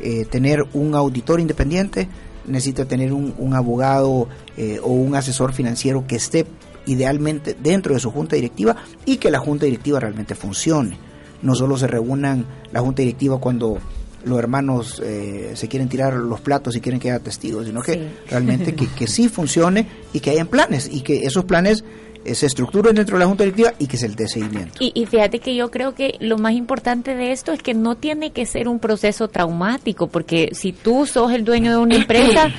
[0.00, 2.08] eh, tener un auditor independiente,
[2.46, 6.46] necesita tener un, abogado eh, o un asesor financiero que esté
[6.86, 10.96] idealmente dentro de su junta directiva y que la junta directiva realmente funcione.
[11.42, 13.78] No solo se reúnan la junta directiva cuando
[14.24, 18.08] los hermanos eh, se quieren tirar los platos y quieren que haya testigos, sino que
[18.28, 21.84] realmente que, que sí funcione y que hayan planes y que esos planes
[22.24, 24.74] se estructuren dentro de la Junta Directiva y que se el dé seguimiento.
[24.80, 27.96] Y, y, fíjate que yo creo que lo más importante de esto es que no
[27.96, 32.50] tiene que ser un proceso traumático, porque si tú sos el dueño de una empresa,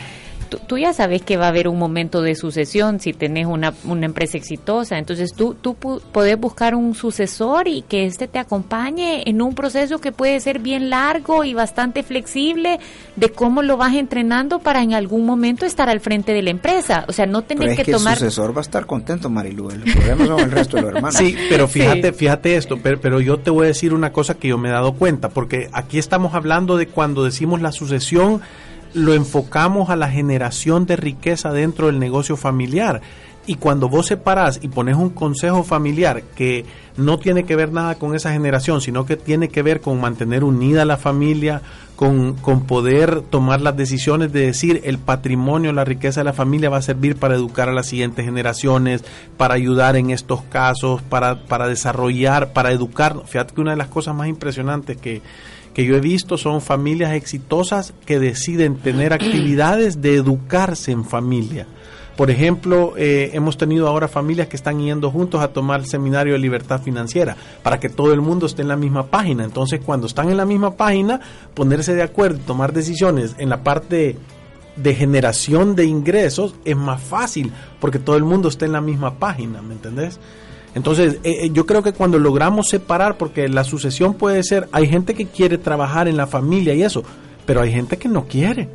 [0.59, 4.05] tú, ya sabes que va a haber un momento de sucesión si tenés una, una
[4.05, 4.97] empresa exitosa.
[4.97, 9.99] Entonces tú, tú podés buscar un sucesor y que éste te acompañe en un proceso
[9.99, 12.79] que puede ser bien largo y bastante flexible
[13.15, 17.05] de cómo lo vas entrenando para en algún momento estar al frente de la empresa.
[17.07, 18.13] O sea, no tenés que, tomar...
[18.13, 19.69] El sucesor va a estar contento, Marilu.
[19.69, 21.15] El problema son el resto de los hermanos.
[21.15, 24.47] Sí, pero fíjate, fíjate esto, pero, pero yo te voy a decir una cosa que
[24.47, 28.41] yo me he dado cuenta, porque aquí estamos hablando de cuando decimos la sucesión
[28.93, 33.01] lo enfocamos a la generación de riqueza dentro del negocio familiar.
[33.47, 36.63] Y cuando vos separás y pones un consejo familiar que
[36.95, 40.43] no tiene que ver nada con esa generación, sino que tiene que ver con mantener
[40.43, 41.63] unida la familia,
[41.95, 46.69] con, con poder tomar las decisiones de decir el patrimonio, la riqueza de la familia
[46.69, 49.03] va a servir para educar a las siguientes generaciones,
[49.37, 53.23] para ayudar en estos casos, para, para desarrollar, para educar.
[53.25, 55.23] Fíjate que una de las cosas más impresionantes que,
[55.73, 61.67] que yo he visto son familias exitosas que deciden tener actividades de educarse en familia.
[62.17, 66.33] Por ejemplo, eh, hemos tenido ahora familias que están yendo juntos a tomar el seminario
[66.33, 69.43] de libertad financiera para que todo el mundo esté en la misma página.
[69.43, 71.21] Entonces, cuando están en la misma página,
[71.53, 74.17] ponerse de acuerdo y tomar decisiones en la parte
[74.75, 79.15] de generación de ingresos es más fácil porque todo el mundo está en la misma
[79.15, 80.19] página, ¿me entendés?
[80.73, 84.87] Entonces, eh, eh, yo creo que cuando logramos separar, porque la sucesión puede ser, hay
[84.87, 87.03] gente que quiere trabajar en la familia y eso,
[87.45, 88.69] pero hay gente que no quiere.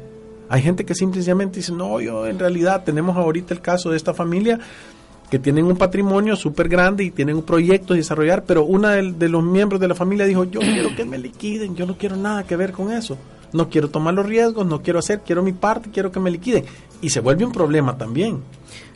[0.48, 4.14] Hay gente que simplemente dice, no, yo en realidad tenemos ahorita el caso de esta
[4.14, 4.60] familia
[5.30, 9.28] que tienen un patrimonio súper grande y tienen un proyecto de desarrollar, pero una de,
[9.28, 12.44] los miembros de la familia dijo, yo quiero que me liquiden, yo no quiero nada
[12.44, 13.16] que ver con eso,
[13.52, 16.64] no quiero tomar los riesgos, no quiero hacer, quiero mi parte, quiero que me liquiden.
[17.02, 18.40] Y se vuelve un problema también.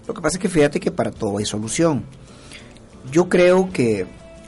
[0.07, 2.05] Lo que pasa es que fíjate que para todo hay solución
[3.11, 4.07] yo creo que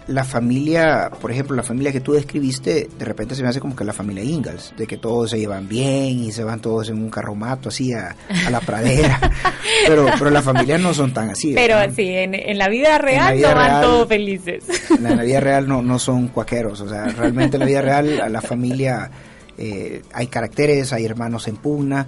[0.08, 3.76] la familia, por ejemplo, la familia que tú describiste, de repente se me hace como
[3.76, 6.98] que la familia Ingalls, de que todos se llevan bien y se van todos en
[6.98, 8.14] un carromato así a,
[8.50, 9.20] la pradera.
[9.86, 11.54] pero, pero las familias no son tan así.
[11.54, 14.64] Pero sí, en, la vida real no van todos felices.
[14.90, 18.20] En la, vida real no, no son cuaqueros, o sea, realmente en la vida real
[18.20, 19.10] a la familia
[19.56, 22.06] eh, hay caracteres, hay hermanos en pugna,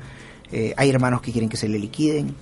[0.51, 2.35] eh, hay hermanos que quieren que se le liquiden.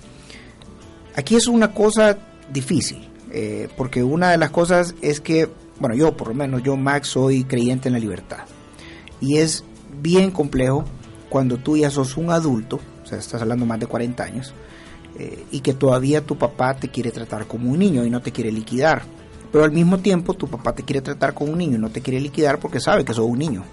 [1.15, 2.17] Aquí es una cosa
[2.51, 6.77] difícil eh, porque una de las cosas es que, bueno, yo por lo menos, yo
[6.77, 8.45] Max soy creyente en la libertad.
[9.19, 9.65] Y es
[10.01, 10.85] bien complejo
[11.29, 14.53] cuando tú ya sos un adulto, o sea, estás hablando más de 40 años,
[15.17, 18.31] eh, y que todavía tu papá te quiere tratar como un niño y no te
[18.31, 19.01] quiere liquidar.
[19.51, 22.01] Pero al mismo tiempo tu papá te quiere tratar como un niño y no te
[22.01, 23.63] quiere liquidar porque sabe que sos un niño.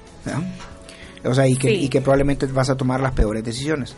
[1.25, 3.95] O sea, y que, y que probablemente vas a tomar las peores decisiones.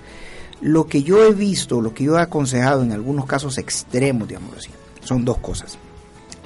[0.60, 4.56] Lo que yo he visto, lo que yo he aconsejado en algunos casos extremos, digamos
[4.56, 4.70] así,
[5.04, 5.78] son dos cosas.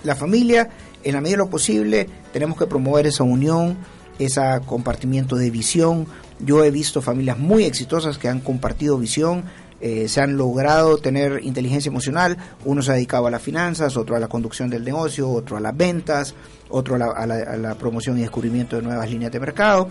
[0.04, 0.70] La familia,
[1.02, 3.76] en la medida de lo posible, tenemos que promover esa unión,
[4.18, 6.06] ese compartimiento de visión.
[6.38, 9.44] Yo he visto familias muy exitosas que han compartido visión,
[9.80, 12.36] eh, se han logrado tener inteligencia emocional.
[12.64, 15.60] Uno se ha dedicado a las finanzas, otro a la conducción del negocio, otro a
[15.60, 16.34] las ventas,
[16.68, 19.88] otro a la, promoción y descubrimiento de nuevas líneas de mercado.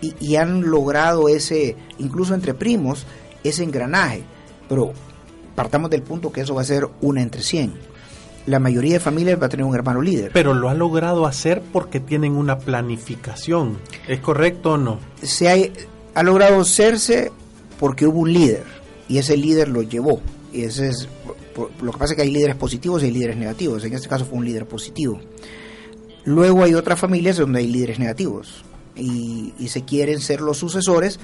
[0.00, 3.06] Y, y, han logrado ese, incluso entre primos,
[3.42, 4.24] ese engranaje.
[4.68, 4.92] Pero
[5.54, 7.93] partamos del punto que eso va a ser una entre 100
[8.46, 10.30] la mayoría de familias va a tener un hermano líder.
[10.32, 13.78] Pero lo ha logrado hacer porque tienen una planificación.
[14.06, 14.98] ¿Es correcto o no?
[15.22, 15.56] Se ha,
[16.14, 17.32] ha logrado hacerse
[17.78, 18.64] porque hubo un líder
[19.08, 20.20] y ese líder lo llevó.
[20.52, 21.08] Y ese es
[21.80, 23.84] lo que pasa es que hay líderes positivos y hay líderes negativos.
[23.84, 25.20] En este caso fue un líder positivo.
[26.24, 28.64] Luego hay otras familias donde hay líderes negativos
[28.96, 31.18] y, se quieren ser los sucesores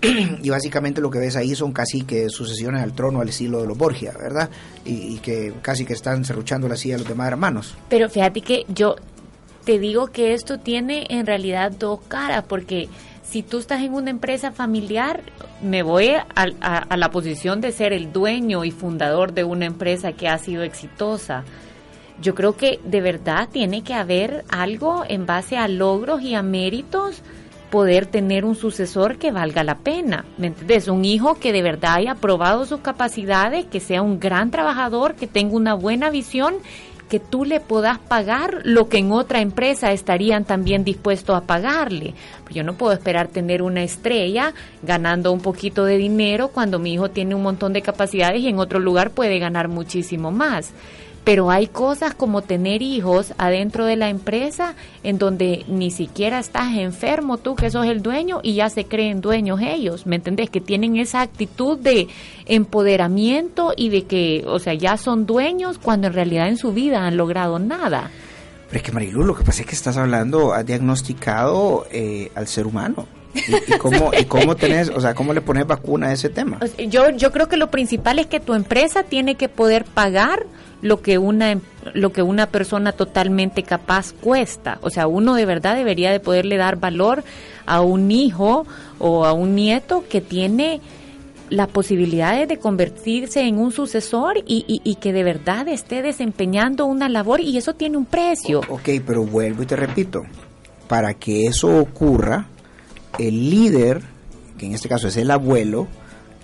[0.42, 3.66] y básicamente lo que ves ahí son casi que sucesiones al trono al estilo de
[3.66, 4.50] los Borgia, ¿verdad?
[4.84, 7.74] Y, que casi que están cerruchando la silla a los demás hermanos.
[7.88, 8.96] Pero fíjate que yo
[9.64, 12.88] te digo que esto tiene en realidad dos caras porque
[13.22, 15.22] si tú estás en una empresa familiar,
[15.62, 16.26] me voy a,
[16.60, 20.62] a, la posición de ser el dueño y fundador de una empresa que ha sido
[20.62, 21.44] exitosa.
[22.20, 26.42] Yo creo que de verdad tiene que haber algo en base a logros y a
[26.42, 27.22] méritos
[27.70, 30.24] poder tener un sucesor que valga la pena.
[30.36, 30.88] ¿Me entiendes?
[30.88, 35.26] Un hijo que de verdad haya probado sus capacidades, que sea un gran trabajador, que
[35.26, 36.56] tenga una buena visión
[37.08, 42.14] que tú le puedas pagar lo que en otra empresa estarían también dispuestos a pagarle.
[42.42, 44.52] Pues yo no puedo esperar tener una estrella
[44.82, 48.58] ganando un poquito de dinero cuando mi hijo tiene un montón de capacidades y en
[48.58, 50.72] otro lugar puede ganar muchísimo más
[51.28, 56.74] pero hay cosas como tener hijos adentro de la empresa en donde ni siquiera estás
[56.74, 60.48] enfermo tú que sos el dueño y ya se creen dueños ellos, ¿me entendés?
[60.48, 62.08] Que tienen esa actitud de
[62.46, 67.06] empoderamiento y de que, o sea, ya son dueños cuando en realidad en su vida
[67.06, 68.10] han logrado nada.
[68.68, 72.46] Pero es que Marilu, lo que pasa es que estás hablando, has diagnosticado eh, al
[72.46, 73.06] ser humano.
[73.34, 76.58] ¿Y, cómo, ¿Y cómo tenés, o sea, cómo le pones vacuna a ese tema?
[76.88, 80.46] Yo, yo creo que lo principal es que tu empresa tiene que poder pagar
[80.80, 81.58] lo que una
[81.94, 84.78] lo que una persona totalmente capaz cuesta.
[84.82, 87.24] O sea, uno de verdad debería de poderle dar valor
[87.66, 88.66] a un hijo
[88.98, 90.80] o a un nieto que tiene
[91.50, 97.08] las posibilidades de convertirse en un sucesor y, y, que de verdad esté desempeñando una
[97.08, 98.60] labor y eso tiene un precio.
[98.68, 100.24] ok, pero vuelvo y te repito,
[100.88, 102.46] para que eso ocurra,
[103.18, 104.02] el líder,
[104.56, 105.88] que en este caso es el abuelo,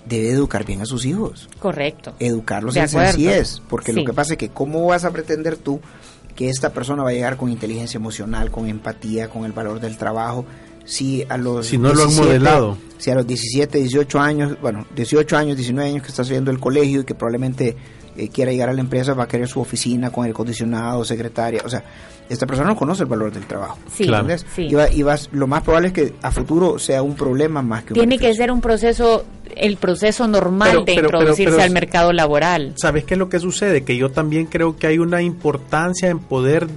[0.05, 1.49] debe educar bien a sus hijos.
[1.59, 2.13] Correcto.
[2.19, 5.79] Educarlos en sencillez, porque lo que pasa es que cómo vas a pretender tú
[6.35, 9.97] que esta persona va a llegar con inteligencia emocional, con empatía, con el valor del
[9.97, 10.45] trabajo,
[10.83, 12.77] si a los si no lo han modelado.
[12.97, 16.59] Si a los 17, 18 años, bueno, 18 años, 19 años que está saliendo del
[16.59, 17.75] colegio y que probablemente
[18.17, 21.61] eh, quiera llegar a la empresa, va a querer su oficina con el acondicionado, secretaria,
[21.65, 21.83] o sea,
[22.27, 23.77] esta persona no conoce el valor del trabajo.
[23.93, 24.27] Sí, claro.
[24.57, 27.93] Y, va, y lo más probable es que a futuro sea un problema más que
[27.93, 29.25] un Tiene que ser un proceso,
[29.55, 32.73] el proceso normal de introducirse al mercado laboral.
[32.77, 33.83] ¿Sabes qué es lo que sucede?
[33.83, 36.67] Que yo también creo que hay una importancia en poder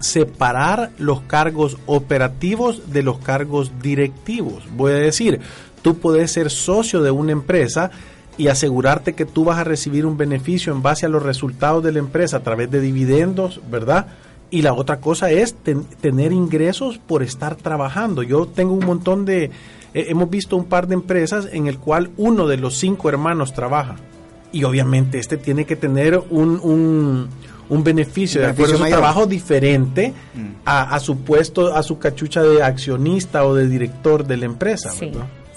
[0.00, 4.64] separar los cargos operativos de los cargos directivos.
[4.76, 5.40] Voy a decir,
[5.82, 7.90] tú puedes ser socio de una empresa
[8.38, 11.92] y asegurarte que tú vas a recibir un beneficio en base a los resultados de
[11.92, 14.06] la empresa a través de dividendos, ¿verdad?
[14.50, 15.56] Y la otra cosa es
[16.00, 18.22] tener ingresos por estar trabajando.
[18.22, 19.50] Yo tengo un montón de...
[19.92, 23.96] hemos visto un par de empresas en el cual uno de los cinco hermanos trabaja.
[24.52, 27.28] Y obviamente este tiene que tener un, un,
[27.68, 30.46] un beneficio, de acuerdo a su trabajo diferente mm.
[30.64, 34.92] a, a, su puesto, a su cachucha de accionista o de director de la empresa.
[34.92, 35.10] Sí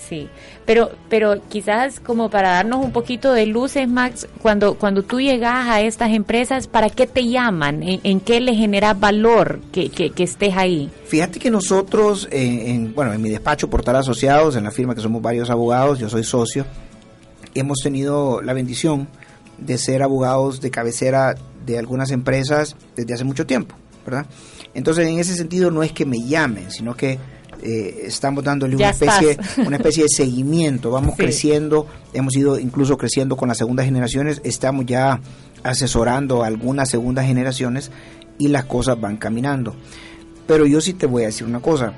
[0.09, 0.27] sí.
[0.69, 5.67] Pero, pero quizás como para darnos un poquito de luces, Max, cuando, cuando tú llegas
[5.67, 7.82] a estas empresas, ¿para qué te llaman?
[7.82, 10.91] ¿En, qué le genera valor que, que, estés ahí?
[11.08, 15.23] Fíjate que nosotros, en, bueno, en mi despacho Portal Asociados, en la firma que somos
[15.23, 16.67] varios abogados, yo soy socio,
[17.55, 19.08] hemos tenido la bendición
[19.58, 21.34] de ser abogados de cabecera
[21.65, 23.73] de algunas empresas desde hace mucho tiempo,
[24.05, 24.27] ¿verdad?
[24.75, 27.17] Entonces, en ese sentido, no es que me llamen, sino que
[27.61, 33.35] eh, estamos dándole una especie, una especie de seguimiento, vamos creciendo, hemos ido incluso creciendo
[33.35, 35.19] con las segundas generaciones, estamos ya
[35.63, 37.91] asesorando a algunas segundas generaciones
[38.37, 39.75] y las cosas van caminando.
[40.47, 41.93] Pero yo sí te voy a decir una cosa,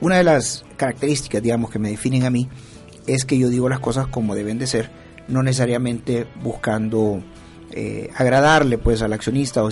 [0.00, 2.48] una de las características, digamos, que me definen a mí
[3.06, 4.90] es que yo digo las cosas como deben de ser,
[5.28, 7.22] no necesariamente buscando
[7.78, 9.68] eh, agradarle pues al accionista o,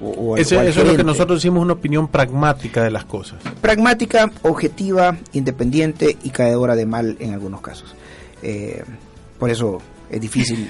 [0.00, 3.42] o, eso, es lo que nosotros decimos una opinión pragmática de las cosas.
[3.60, 7.96] Pragmática objetiva independiente y caedora de mal en algunos casos.
[8.44, 8.84] Eh,
[9.40, 10.68] por eso es difícil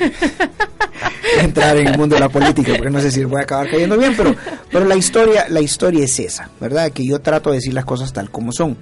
[1.42, 3.98] entrar en el mundo de la política porque no sé si voy a acabar cayendo
[3.98, 4.34] bien pero
[4.70, 8.14] pero la historia la historia es esa verdad que yo trato de decir las cosas
[8.14, 8.78] tal como son.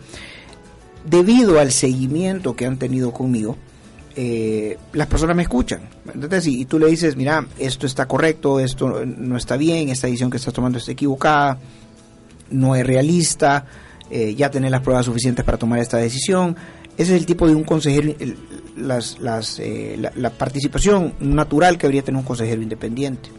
[1.05, 3.57] Debido al seguimiento que han tenido conmigo
[4.17, 5.81] eh, las personas me escuchan.
[6.13, 10.31] Entonces, y, tú le dices, mira, esto está correcto, esto no está bien, esta decisión
[10.31, 11.59] que estás tomando está equivocada,
[12.51, 13.67] no es realista,
[14.11, 16.57] eh, ya tenés las pruebas suficientes para tomar esta decisión.
[16.97, 18.15] Ese es el tipo de un consejero,
[18.77, 23.31] las, las, eh, la, participación natural que debería tener un consejero independiente.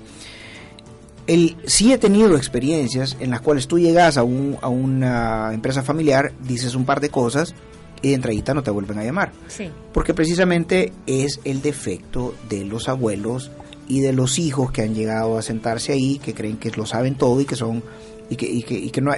[1.27, 5.83] El, sí he tenido experiencias en las cuales tú llegas a, un, a una empresa
[5.83, 7.53] familiar, dices un par de cosas
[8.01, 9.31] y de entradita no te vuelven a llamar.
[9.47, 9.69] Sí.
[9.93, 13.51] Porque precisamente es el defecto de los abuelos
[13.87, 17.15] y de los hijos que han llegado a sentarse ahí, que creen que lo saben
[17.15, 17.83] todo y que son
[18.29, 19.11] y que, y que, y que no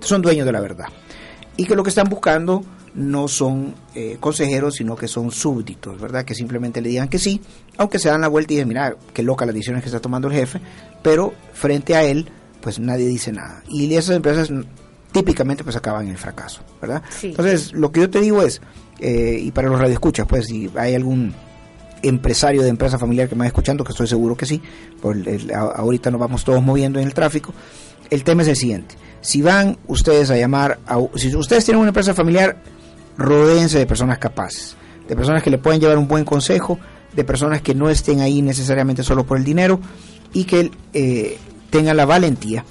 [0.00, 0.86] son dueños de la verdad.
[1.56, 2.64] Y que lo que están buscando
[2.94, 6.24] no son eh, consejeros, sino que son súbditos, ¿verdad?
[6.24, 7.40] Que simplemente le digan que sí,
[7.76, 10.28] aunque se dan la vuelta y dicen, mira, qué loca las decisiones que está tomando
[10.28, 10.60] el jefe,
[11.02, 12.30] pero frente a él,
[12.60, 13.62] pues nadie dice nada.
[13.68, 14.50] Y esas empresas
[15.14, 17.02] típicamente pues acaban en el fracaso, ¿verdad?
[17.08, 17.28] Sí.
[17.28, 18.60] Entonces, lo que yo te digo es,
[18.98, 21.32] eh, y para los radioescuchas, pues si hay algún
[22.02, 24.60] empresario de empresa familiar que me va escuchando, que estoy seguro que sí,
[25.00, 27.54] por el- el- a- ahorita nos vamos todos moviendo en el tráfico,
[28.10, 28.96] el tema es el siguiente.
[29.22, 32.58] Si van ustedes a llamar, a, si ustedes tienen una empresa familiar,
[33.16, 34.76] rodéense de personas capaces,
[35.08, 36.78] de personas que le pueden llevar un buen consejo,
[37.14, 39.80] de personas que no estén ahí necesariamente solo por el dinero
[40.32, 41.38] y que eh,
[41.70, 42.64] tengan la valentía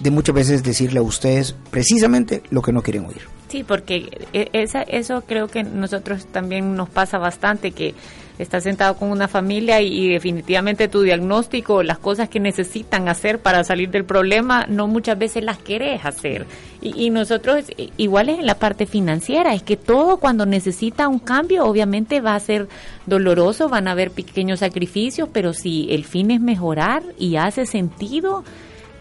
[0.00, 3.22] de muchas veces decirle a ustedes precisamente lo que no quieren oír.
[3.48, 7.94] Sí, porque e- esa, eso creo que nosotros también nos pasa bastante, que
[8.38, 13.64] estás sentado con una familia y, definitivamente tu diagnóstico, las cosas que necesitan hacer para
[13.64, 16.44] salir del problema, no muchas veces las querés hacer.
[16.82, 21.08] Y, y nosotros, i- igual es en la parte financiera, es que todo cuando necesita
[21.08, 22.68] un cambio, obviamente va a ser
[23.06, 28.44] doloroso, van a haber pequeños sacrificios, pero si el fin es mejorar y hace sentido,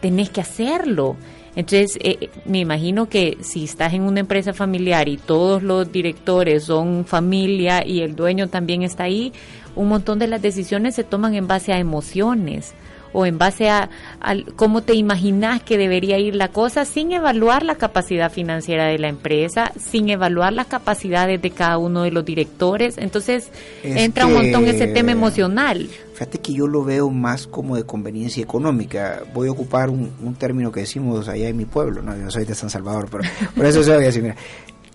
[0.02, 1.16] tenés que hacerlo.
[1.56, 6.66] Entonces, eh, me imagino que si estás en una empresa familiar y todos los directores
[6.66, 9.32] son familia y el dueño también está ahí,
[9.76, 12.74] un montón de las decisiones se toman en base a emociones
[13.16, 13.90] o en base a,
[14.20, 19.00] al cómo te imaginas que debería ir la cosa sin evaluar la capacidad financiera de
[19.00, 22.98] la empresa, sin evaluar las capacidades de cada uno de los directores.
[22.98, 23.52] Entonces,
[23.84, 25.88] Es entra un montón ese tema emocional.
[26.16, 29.24] Fíjate que yo lo veo más como de conveniencia económica.
[29.34, 32.56] Voy a ocupar un, término que decimos allá en mi pueblo, no, yo soy de
[32.56, 34.38] San Salvador, pero por eso se voy mira,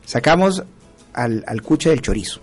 [0.07, 0.65] sacamos
[1.13, 2.41] al, al cuche del chorizo.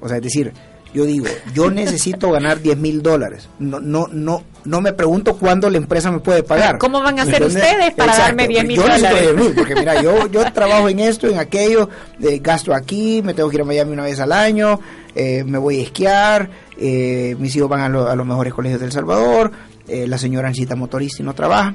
[0.00, 0.52] O sea, es decir,
[0.92, 3.48] yo digo, yo necesito ganar 10 mil dólares.
[3.58, 6.78] No, no, no, no me pregunto cuándo la empresa me puede pagar.
[6.78, 9.34] ¿Cómo van a hacer ustedes para darme 10 mil Yo necesito dólares?
[9.36, 11.88] 10 mil, porque mira, yo, yo trabajo en esto, en aquello,
[12.20, 14.80] eh, gasto aquí, me tengo que ir a Miami una vez al año,
[15.14, 18.80] eh, me voy a esquiar, eh, mis hijos van a, lo- a los mejores colegios
[18.80, 19.52] de El Salvador,
[19.88, 21.74] eh, la señora necesita motorista y no trabaja,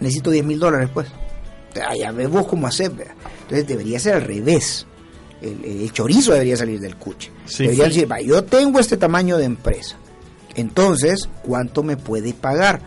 [0.00, 1.06] necesito 10 mil dólares pues.
[1.80, 2.90] Ah, ya ves vos cómo hacer.
[3.42, 4.86] Entonces debería ser al revés.
[5.42, 7.30] El, el chorizo debería salir del cuche.
[7.46, 7.64] Sí.
[7.64, 7.94] deberían Sí.
[7.94, 9.96] decir, "Va, yo tengo este tamaño de empresa.
[10.54, 12.80] Entonces, ¿cuánto me puede pagar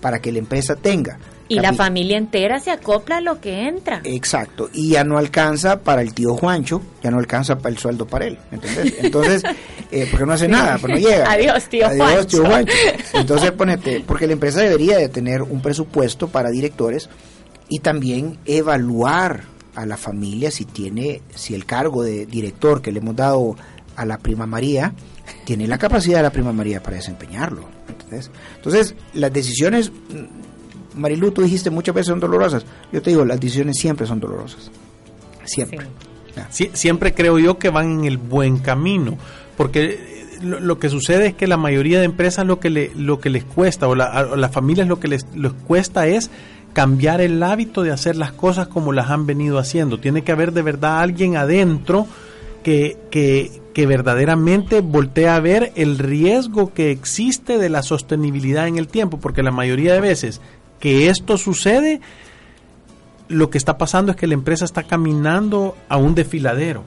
[0.00, 1.18] para que la empresa tenga?
[1.50, 4.02] Y la familia entera se acopla a lo que entra.
[4.04, 8.06] Exacto, y ya no alcanza para el tío Juancho, ya no alcanza para el sueldo
[8.06, 8.94] para él, ¿entendés?
[9.02, 9.42] Entonces,
[9.90, 11.32] eh, porque no hace nada, pues no llega.
[11.32, 12.72] Adiós, tío Adiós, tío Juancho.
[12.74, 12.74] Juancho.
[13.14, 17.08] Entonces, ponete, porque la empresa debería de tener un presupuesto para directores
[17.70, 19.44] y también evaluar
[19.80, 23.56] a la familia si tiene, si el cargo de director que le hemos dado
[23.96, 24.92] a la prima María,
[25.44, 27.62] tiene la capacidad de la prima María para desempeñarlo.
[27.88, 28.30] ¿entendés?
[28.56, 32.64] Entonces, las decisiones, mm, Marilu, tú dijiste muchas veces son dolorosas.
[32.92, 34.70] Yo te digo, las decisiones siempre son dolorosas.
[35.44, 35.86] Siempre.
[36.50, 39.16] Sie- siempre creo yo que van en el buen camino,
[39.56, 42.92] porque eh, lo, lo que sucede es que la mayoría de empresas lo que le,
[42.94, 46.30] lo que les cuesta o, la, a las familias lo que les, les cuesta es
[46.78, 49.98] cambiar el hábito de hacer las cosas como las han venido haciendo.
[49.98, 52.06] Tiene que haber de verdad alguien adentro
[52.62, 58.86] que, que, verdaderamente voltea a ver el riesgo que existe de la sostenibilidad en el
[58.86, 60.40] tiempo, porque la mayoría de veces
[60.78, 62.00] que esto sucede,
[63.26, 66.84] lo que está pasando es que la empresa está caminando a un desfiladero.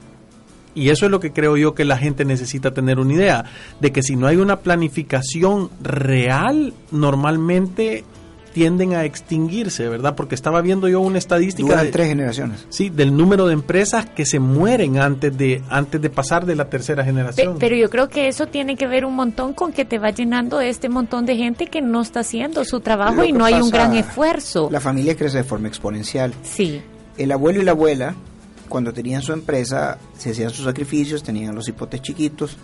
[0.74, 3.44] Y eso es lo que creo yo que la gente necesita tener una idea,
[3.78, 8.06] de que si no hay una planificación real, normalmente
[8.52, 10.14] tienden a extinguirse, ¿verdad?
[10.14, 12.66] Porque estaba viendo yo una estadística Duran de- tres generaciones.
[12.68, 16.66] sí, del número de empresas que se mueren antes de antes de pasar de la
[16.68, 17.56] tercera Pe- generación.
[17.58, 20.60] Pero yo creo que eso tiene que ver un montón con que te va llenando
[20.60, 23.94] este montón de gente que no está haciendo su trabajo y no hay un gran
[23.96, 24.68] esfuerzo.
[24.70, 26.32] La familia crece de forma exponencial.
[26.42, 26.82] Sí,
[27.18, 28.14] El abuelo y la abuela,
[28.68, 32.56] cuando tenían su empresa, se hacían sus sacrificios, tenían los hipotes chiquitos,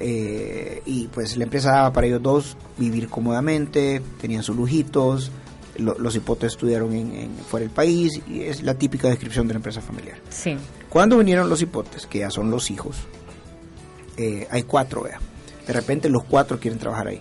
[0.00, 5.30] eh, y pues la empresa daba para ellos dos vivir cómodamente, tenían sus lujitos,
[5.76, 9.54] lo- los hipotes estudiaron en, en- fuera del país, y es la típica descripción de
[9.54, 10.18] la empresa familiar.
[10.30, 10.56] sí.
[10.88, 12.96] Cuando vinieron los hipotes, que ya son los hijos,
[14.16, 15.20] eh, hay cuatro, vea.
[15.66, 17.20] De repente los cuatro quieren trabajar ahí.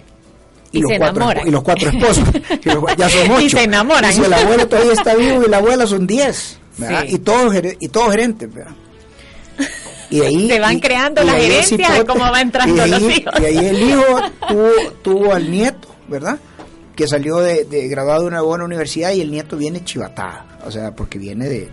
[0.71, 2.23] Y los se cuatro, y los cuatro esposos.
[2.97, 3.41] Ya son ocho.
[3.41, 4.09] Y se enamoran.
[4.11, 6.57] Y si el abuelo todavía está vivo y la abuela son diez.
[6.77, 6.84] Sí.
[7.09, 8.71] Y todos y todos gerentes, ¿verdad?
[10.10, 13.34] Y ahí, Se van creando y las gerencias de cómo va entrando ahí- los hijos.
[13.41, 14.03] Y ahí el hijo
[14.47, 14.70] tuvo,
[15.01, 16.39] tuvo al nieto, ¿verdad?
[16.95, 20.93] que salió de, graduado de una buena universidad y el nieto viene chivatada, o sea,
[20.93, 21.70] porque viene de,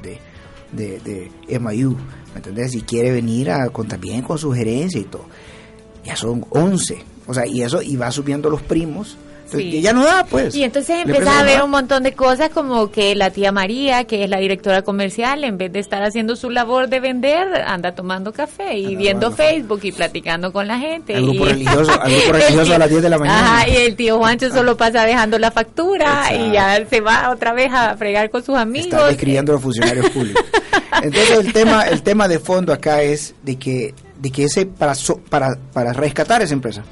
[0.72, 1.96] de, de, MIU,
[2.32, 2.74] ¿me entendés?
[2.76, 5.24] Y quiere venir a, con, también con sugerencia y todo.
[6.04, 9.16] Ya son 11, o sea, y eso, y va subiendo los primos,
[9.54, 10.54] y ya no da, pues.
[10.54, 14.24] Y entonces empieza a ver un montón de cosas como que la tía María, que
[14.24, 18.32] es la directora comercial, en vez de estar haciendo su labor de vender, anda tomando
[18.32, 21.14] café y viendo Facebook y platicando con la gente.
[21.14, 23.60] Al grupo religioso, al grupo religioso a las 10 de la mañana.
[23.60, 27.52] Ajá, y el tío Juancho solo pasa dejando la factura y ya se va otra
[27.52, 28.92] vez a fregar con sus amigos.
[28.92, 30.44] Está describiendo a los funcionarios públicos.
[31.02, 34.94] Entonces el tema, el tema de fondo acá es de que, de que ese para,
[35.28, 36.82] para, para rescatar esa empresa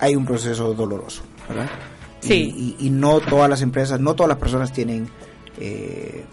[0.00, 1.68] hay un proceso doloroso, ¿verdad?
[2.20, 2.76] Sí.
[2.78, 5.08] Y, no todas las empresas, no todas las personas tienen
[5.58, 6.24] eh,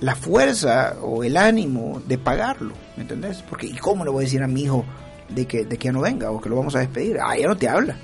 [0.00, 3.42] la fuerza o el ánimo de pagarlo, ¿me entendés?
[3.42, 4.84] Porque, ¿y cómo le voy a decir a mi hijo
[5.28, 7.18] de que, de que ya no venga o que lo vamos a despedir?
[7.20, 7.96] Ah, ya no te habla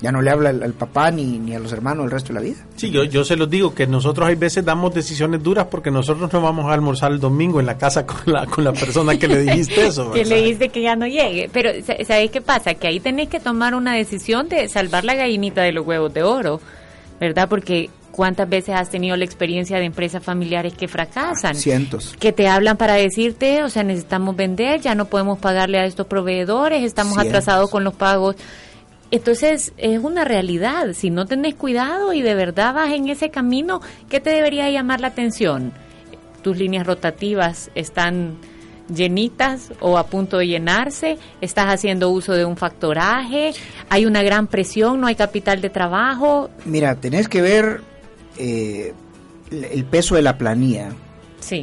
[0.00, 2.40] ya no le habla al, papá ni, ni, a los hermanos el resto de la
[2.40, 2.56] vida.
[2.76, 6.32] Sí, yo, yo se los digo que nosotros hay veces damos decisiones duras porque nosotros
[6.32, 9.28] no vamos a almorzar el domingo en la casa con la, con la persona que
[9.28, 10.10] le dijiste eso.
[10.12, 11.50] que le dijiste que ya no llegue.
[11.52, 11.70] Pero,
[12.06, 12.74] ¿sabéis qué pasa?
[12.74, 16.22] Que ahí tenéis que tomar una decisión de salvar la gallinita de los huevos de
[16.22, 16.60] oro,
[17.20, 17.48] ¿verdad?
[17.48, 21.54] Porque ¿Cuántas veces has tenido la experiencia de empresas familiares que fracasan?
[21.54, 22.16] Cientos.
[22.18, 26.08] Que te hablan para decirte, o sea, necesitamos vender, ya no podemos pagarle a estos
[26.08, 28.34] proveedores, estamos atrasados con los pagos.
[29.10, 30.92] Entonces es una realidad.
[30.92, 35.00] Si no tenés cuidado y de verdad vas en ese camino, ¿qué te debería llamar
[35.00, 35.72] la atención?
[36.42, 38.36] Tus líneas rotativas están
[38.94, 43.52] llenitas o a punto de llenarse, estás haciendo uso de un factoraje,
[43.90, 46.50] hay una gran presión, no hay capital de trabajo.
[46.64, 47.82] Mira, tenés que ver
[48.38, 48.94] eh,
[49.50, 50.92] el peso de la planilla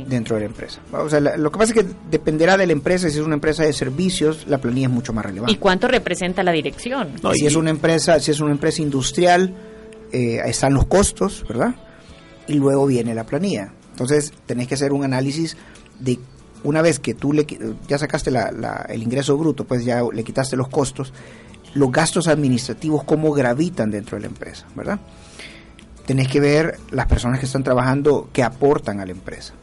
[0.07, 0.79] dentro de la empresa.
[0.91, 3.63] O sea, lo que pasa es que dependerá de la empresa, si es una empresa
[3.63, 5.53] de servicios, la planilla es mucho más relevante.
[5.53, 7.09] ¿Y cuánto representa la dirección?
[7.33, 9.53] si es una empresa, si es una empresa industrial,
[10.11, 11.75] eh, están los costos, ¿verdad?
[12.47, 13.73] Y luego viene la planilla.
[13.91, 15.57] Entonces, tenés que hacer un análisis
[15.99, 16.19] de
[16.63, 17.45] una vez que tú le,
[17.87, 18.31] ya sacaste
[18.89, 21.13] el ingreso bruto, pues ya le quitaste los costos,
[21.75, 24.99] los gastos administrativos, cómo gravitan dentro de la empresa, ¿verdad?
[26.05, 29.53] Tenés que ver las personas que están trabajando que aportan a la empresa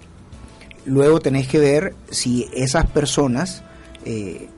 [0.84, 3.62] luego tenés que ver si esas personas,
[4.04, 4.48] eh,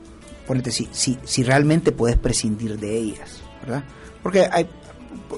[0.47, 3.83] ponete, si, si, si realmente puedes prescindir de ellas, ¿verdad?
[4.23, 4.67] Porque hay,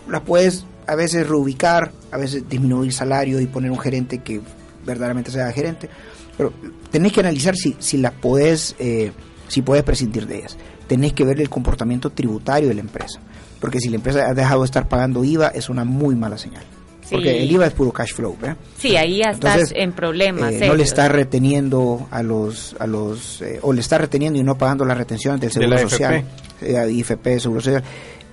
[0.07, 4.41] las puedes a veces reubicar, a veces disminuir salario y poner un gerente que
[4.85, 5.89] verdaderamente sea gerente,
[6.37, 6.53] pero
[6.91, 9.11] tenés que analizar si, si las puedes, eh,
[9.47, 10.57] si puedes prescindir de ellas.
[10.87, 13.19] Tenés que ver el comportamiento tributario de la empresa,
[13.59, 16.63] porque si la empresa ha dejado de estar pagando IVA es una muy mala señal.
[17.09, 18.57] Porque el IVA es puro cash flow, ¿verdad?
[18.77, 20.53] Sí, ahí ya estás en problemas.
[20.53, 24.43] Eh, no le está reteniendo a los, a los eh, o le está reteniendo y
[24.43, 26.25] no pagando las retenciones del Seguro Social,
[26.61, 27.83] eh, IFP, Seguro Social.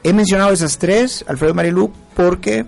[0.03, 2.66] He mencionado esas tres, Alfredo y Marilu, porque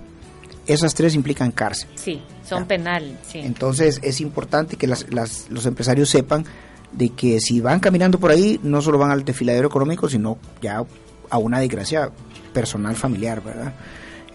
[0.66, 1.88] esas tres implican cárcel.
[1.94, 3.18] Sí, son penal.
[3.30, 3.40] Sí.
[3.40, 6.44] Entonces es importante que las, las, los empresarios sepan
[6.92, 10.82] de que si van caminando por ahí, no solo van al desfiladero económico, sino ya
[11.28, 12.10] a una desgracia
[12.52, 13.74] personal, familiar, ¿verdad?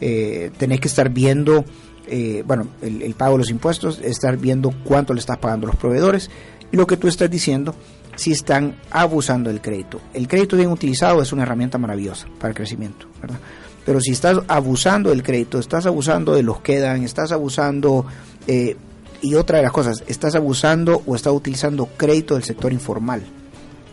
[0.02, 1.64] Eh, tenés que estar viendo,
[2.08, 5.80] eh, bueno, el, pago de los impuestos, estar viendo cuánto le estás pagando a los
[5.80, 6.30] proveedores
[6.72, 7.76] y lo que tú estás diciendo,
[8.16, 10.02] si están abusando del crédito.
[10.14, 13.40] El crédito bien utilizado es una herramienta maravillosa para el crecimiento, ¿verdad?
[13.86, 18.06] Pero si estás abusando del crédito, estás abusando de los que dan, estás abusando,
[18.48, 18.76] eh,
[19.22, 23.24] y otra de las cosas, estás abusando o estás utilizando crédito del sector informal.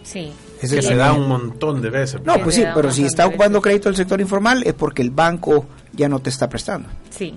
[0.02, 0.32] Sí.
[0.60, 2.20] Es que se da un montón de veces.
[2.24, 5.66] No, pues sí, pero si está ocupando crédito del sector informal es porque el banco
[5.92, 6.88] ya no te está prestando.
[7.10, 7.34] Sí.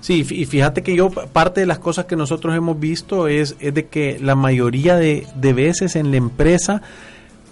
[0.00, 3.74] Sí, y fíjate que yo, parte de las cosas que nosotros hemos visto es, es
[3.74, 6.82] de que la mayoría de, de, veces en la empresa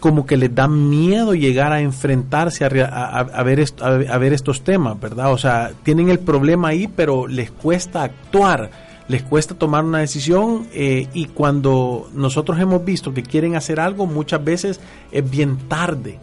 [0.01, 5.01] como que les da miedo llegar a enfrentarse a, a, ver a, ver estos temas,
[5.01, 5.33] ¿verdad?
[5.33, 8.71] O sea, tienen el problema ahí, pero les cuesta actuar,
[9.09, 14.07] les cuesta tomar una decisión eh, y cuando nosotros hemos visto que quieren hacer algo,
[14.07, 14.81] muchas veces
[15.13, 16.19] es bien tarde.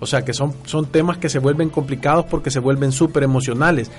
[0.00, 3.90] O sea, que son, son temas que se vuelven complicados porque se vuelven súper emocionales.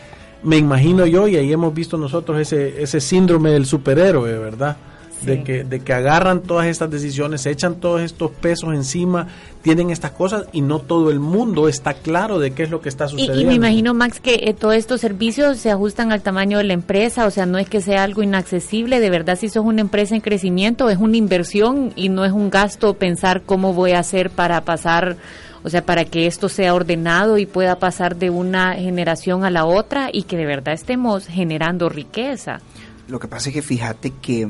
[0.43, 4.77] Me imagino yo, y ahí hemos visto nosotros ese, ese síndrome del superhéroe, ¿verdad?
[5.23, 9.27] De, que, de que agarran todas estas decisiones, se echan todos estos pesos encima,
[9.63, 12.89] tienen estas cosas y no todo el mundo está claro de qué es lo que
[12.89, 13.41] está sucediendo.
[13.41, 16.73] Y, me imagino, Max, que eh, todos estos servicios se ajustan al tamaño de la
[16.73, 20.13] empresa, o sea, no es que sea algo inaccesible, de verdad si sos una empresa
[20.13, 24.29] en crecimiento es una inversión y no es un gasto pensar cómo voy a hacer
[24.29, 25.17] para pasar
[25.63, 29.65] o sea, para que esto sea ordenado y pueda pasar de una generación a la
[29.65, 32.61] otra y que de verdad estemos generando riqueza.
[33.07, 34.47] Lo que pasa es que fíjate que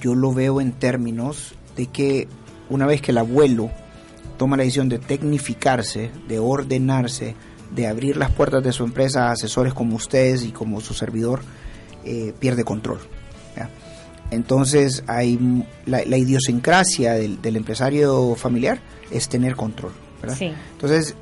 [0.00, 2.28] yo lo veo en términos de que
[2.68, 3.70] una vez que el abuelo
[4.36, 7.34] toma la decisión de tecnificarse, de ordenarse,
[7.74, 11.40] de abrir las puertas de su empresa a asesores como ustedes y como su servidor,
[12.04, 13.00] eh, pierde control.
[14.30, 15.38] Entonces, hay
[15.86, 18.80] la, idiosincrasia del, empresario familiar
[19.10, 19.92] es tener control.
[20.40, 21.14] Entonces,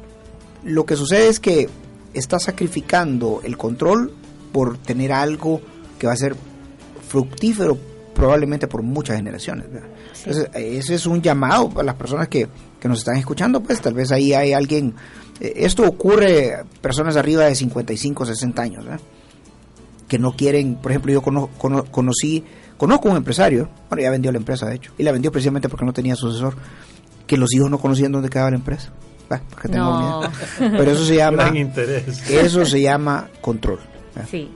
[0.65, 1.69] lo que sucede es que
[2.15, 4.15] está sacrificando el control
[4.53, 5.61] por tener algo
[5.99, 6.35] que va a ser
[7.09, 7.77] fructífero
[8.15, 9.67] probablemente por muchas generaciones.
[9.67, 12.49] Entonces, ese es un llamado a las personas que,
[12.81, 14.95] que nos están escuchando, pues tal vez ahí hay alguien,
[15.41, 18.85] eh, esto ocurre personas arriba de 55, 60 años,
[20.09, 22.45] que no quieren, por ejemplo, yo conocí,
[22.77, 25.85] conozco un empresario, bueno, ya vendió la empresa de hecho, y la vendió precisamente porque
[25.85, 26.55] no tenía sucesor,
[27.27, 28.93] que los hijos no conocían dónde quedaba la empresa.
[30.59, 31.53] Pero eso se llama,
[32.29, 33.81] eso se llama control.
[34.31, 34.51] Sí.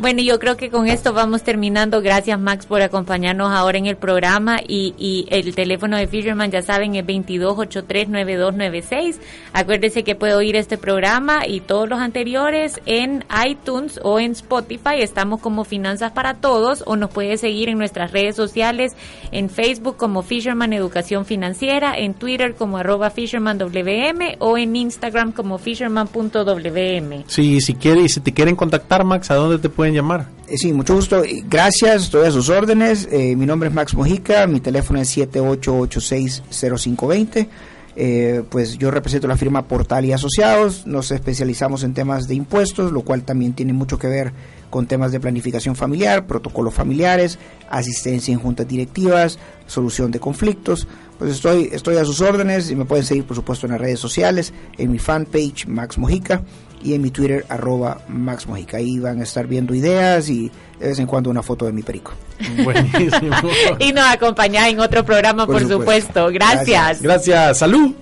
[0.00, 2.00] Bueno, yo creo que con esto vamos terminando.
[2.00, 4.58] Gracias, Max, por acompañarnos ahora en el programa.
[4.66, 9.16] Y, el teléfono de Fisherman, ya saben, es 2283-9296.
[9.52, 15.02] Acuérdese que puede oír este programa y todos los anteriores en iTunes o en Spotify.
[15.02, 18.96] Estamos como Finanzas para Todos o nos puede seguir en nuestras redes sociales,
[19.32, 25.58] en Facebook como Fisherman Educación Financiera, en Twitter como arroba FishermanWM o en Instagram como
[25.58, 27.24] Fisherman.wm.
[27.26, 30.26] Sí, si quiere, si te quieren contactar, Max, ¿a dónde te pueden llamar?
[30.48, 31.22] Eh, sí, mucho gusto.
[31.48, 33.08] Gracias, estoy a sus órdenes.
[33.10, 37.48] Eh, mi nombre es Max Mojica, mi teléfono es 78860520.
[37.96, 42.92] Eh, pues yo represento la firma Portal y Asociados, nos especializamos en temas de impuestos,
[42.92, 44.32] lo cual también tiene mucho que ver
[44.70, 47.38] con temas de planificación familiar, protocolos familiares,
[47.68, 50.86] asistencia en juntas directivas, solución de conflictos.
[51.18, 54.00] Pues estoy, estoy a sus órdenes y me pueden seguir por supuesto en las redes
[54.00, 56.42] sociales, en mi fanpage Max Mojica
[56.82, 58.78] y en mi Twitter arroba Max Mojica.
[58.78, 61.82] Ahí van a estar viendo ideas y de vez en cuando una foto de mi
[61.82, 62.12] perico.
[62.64, 63.36] Buenísimo.
[63.78, 66.28] y nos acompaña en otro programa, por, supuesto.
[66.32, 67.02] Gracias.
[67.02, 67.58] Gracias.
[67.58, 67.92] Salud.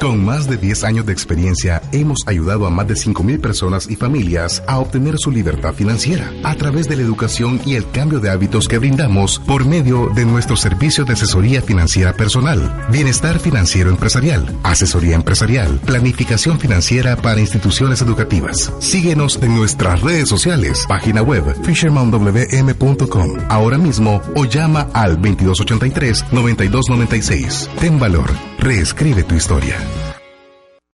[0.00, 3.96] Con más de 10 años de experiencia, hemos ayudado a más de 5.000 personas y
[3.96, 8.30] familias a obtener su libertad financiera a través de la educación y el cambio de
[8.30, 14.56] hábitos que brindamos por medio de nuestros servicios de asesoría financiera personal, bienestar financiero empresarial,
[14.62, 18.72] asesoría empresarial, planificación financiera para instituciones educativas.
[18.78, 27.68] Síguenos en nuestras redes sociales, página web fishermanwm.com, ahora mismo o llama al 2283-9296.
[27.78, 28.30] Ten valor,
[28.60, 30.09] reescribe tu historia.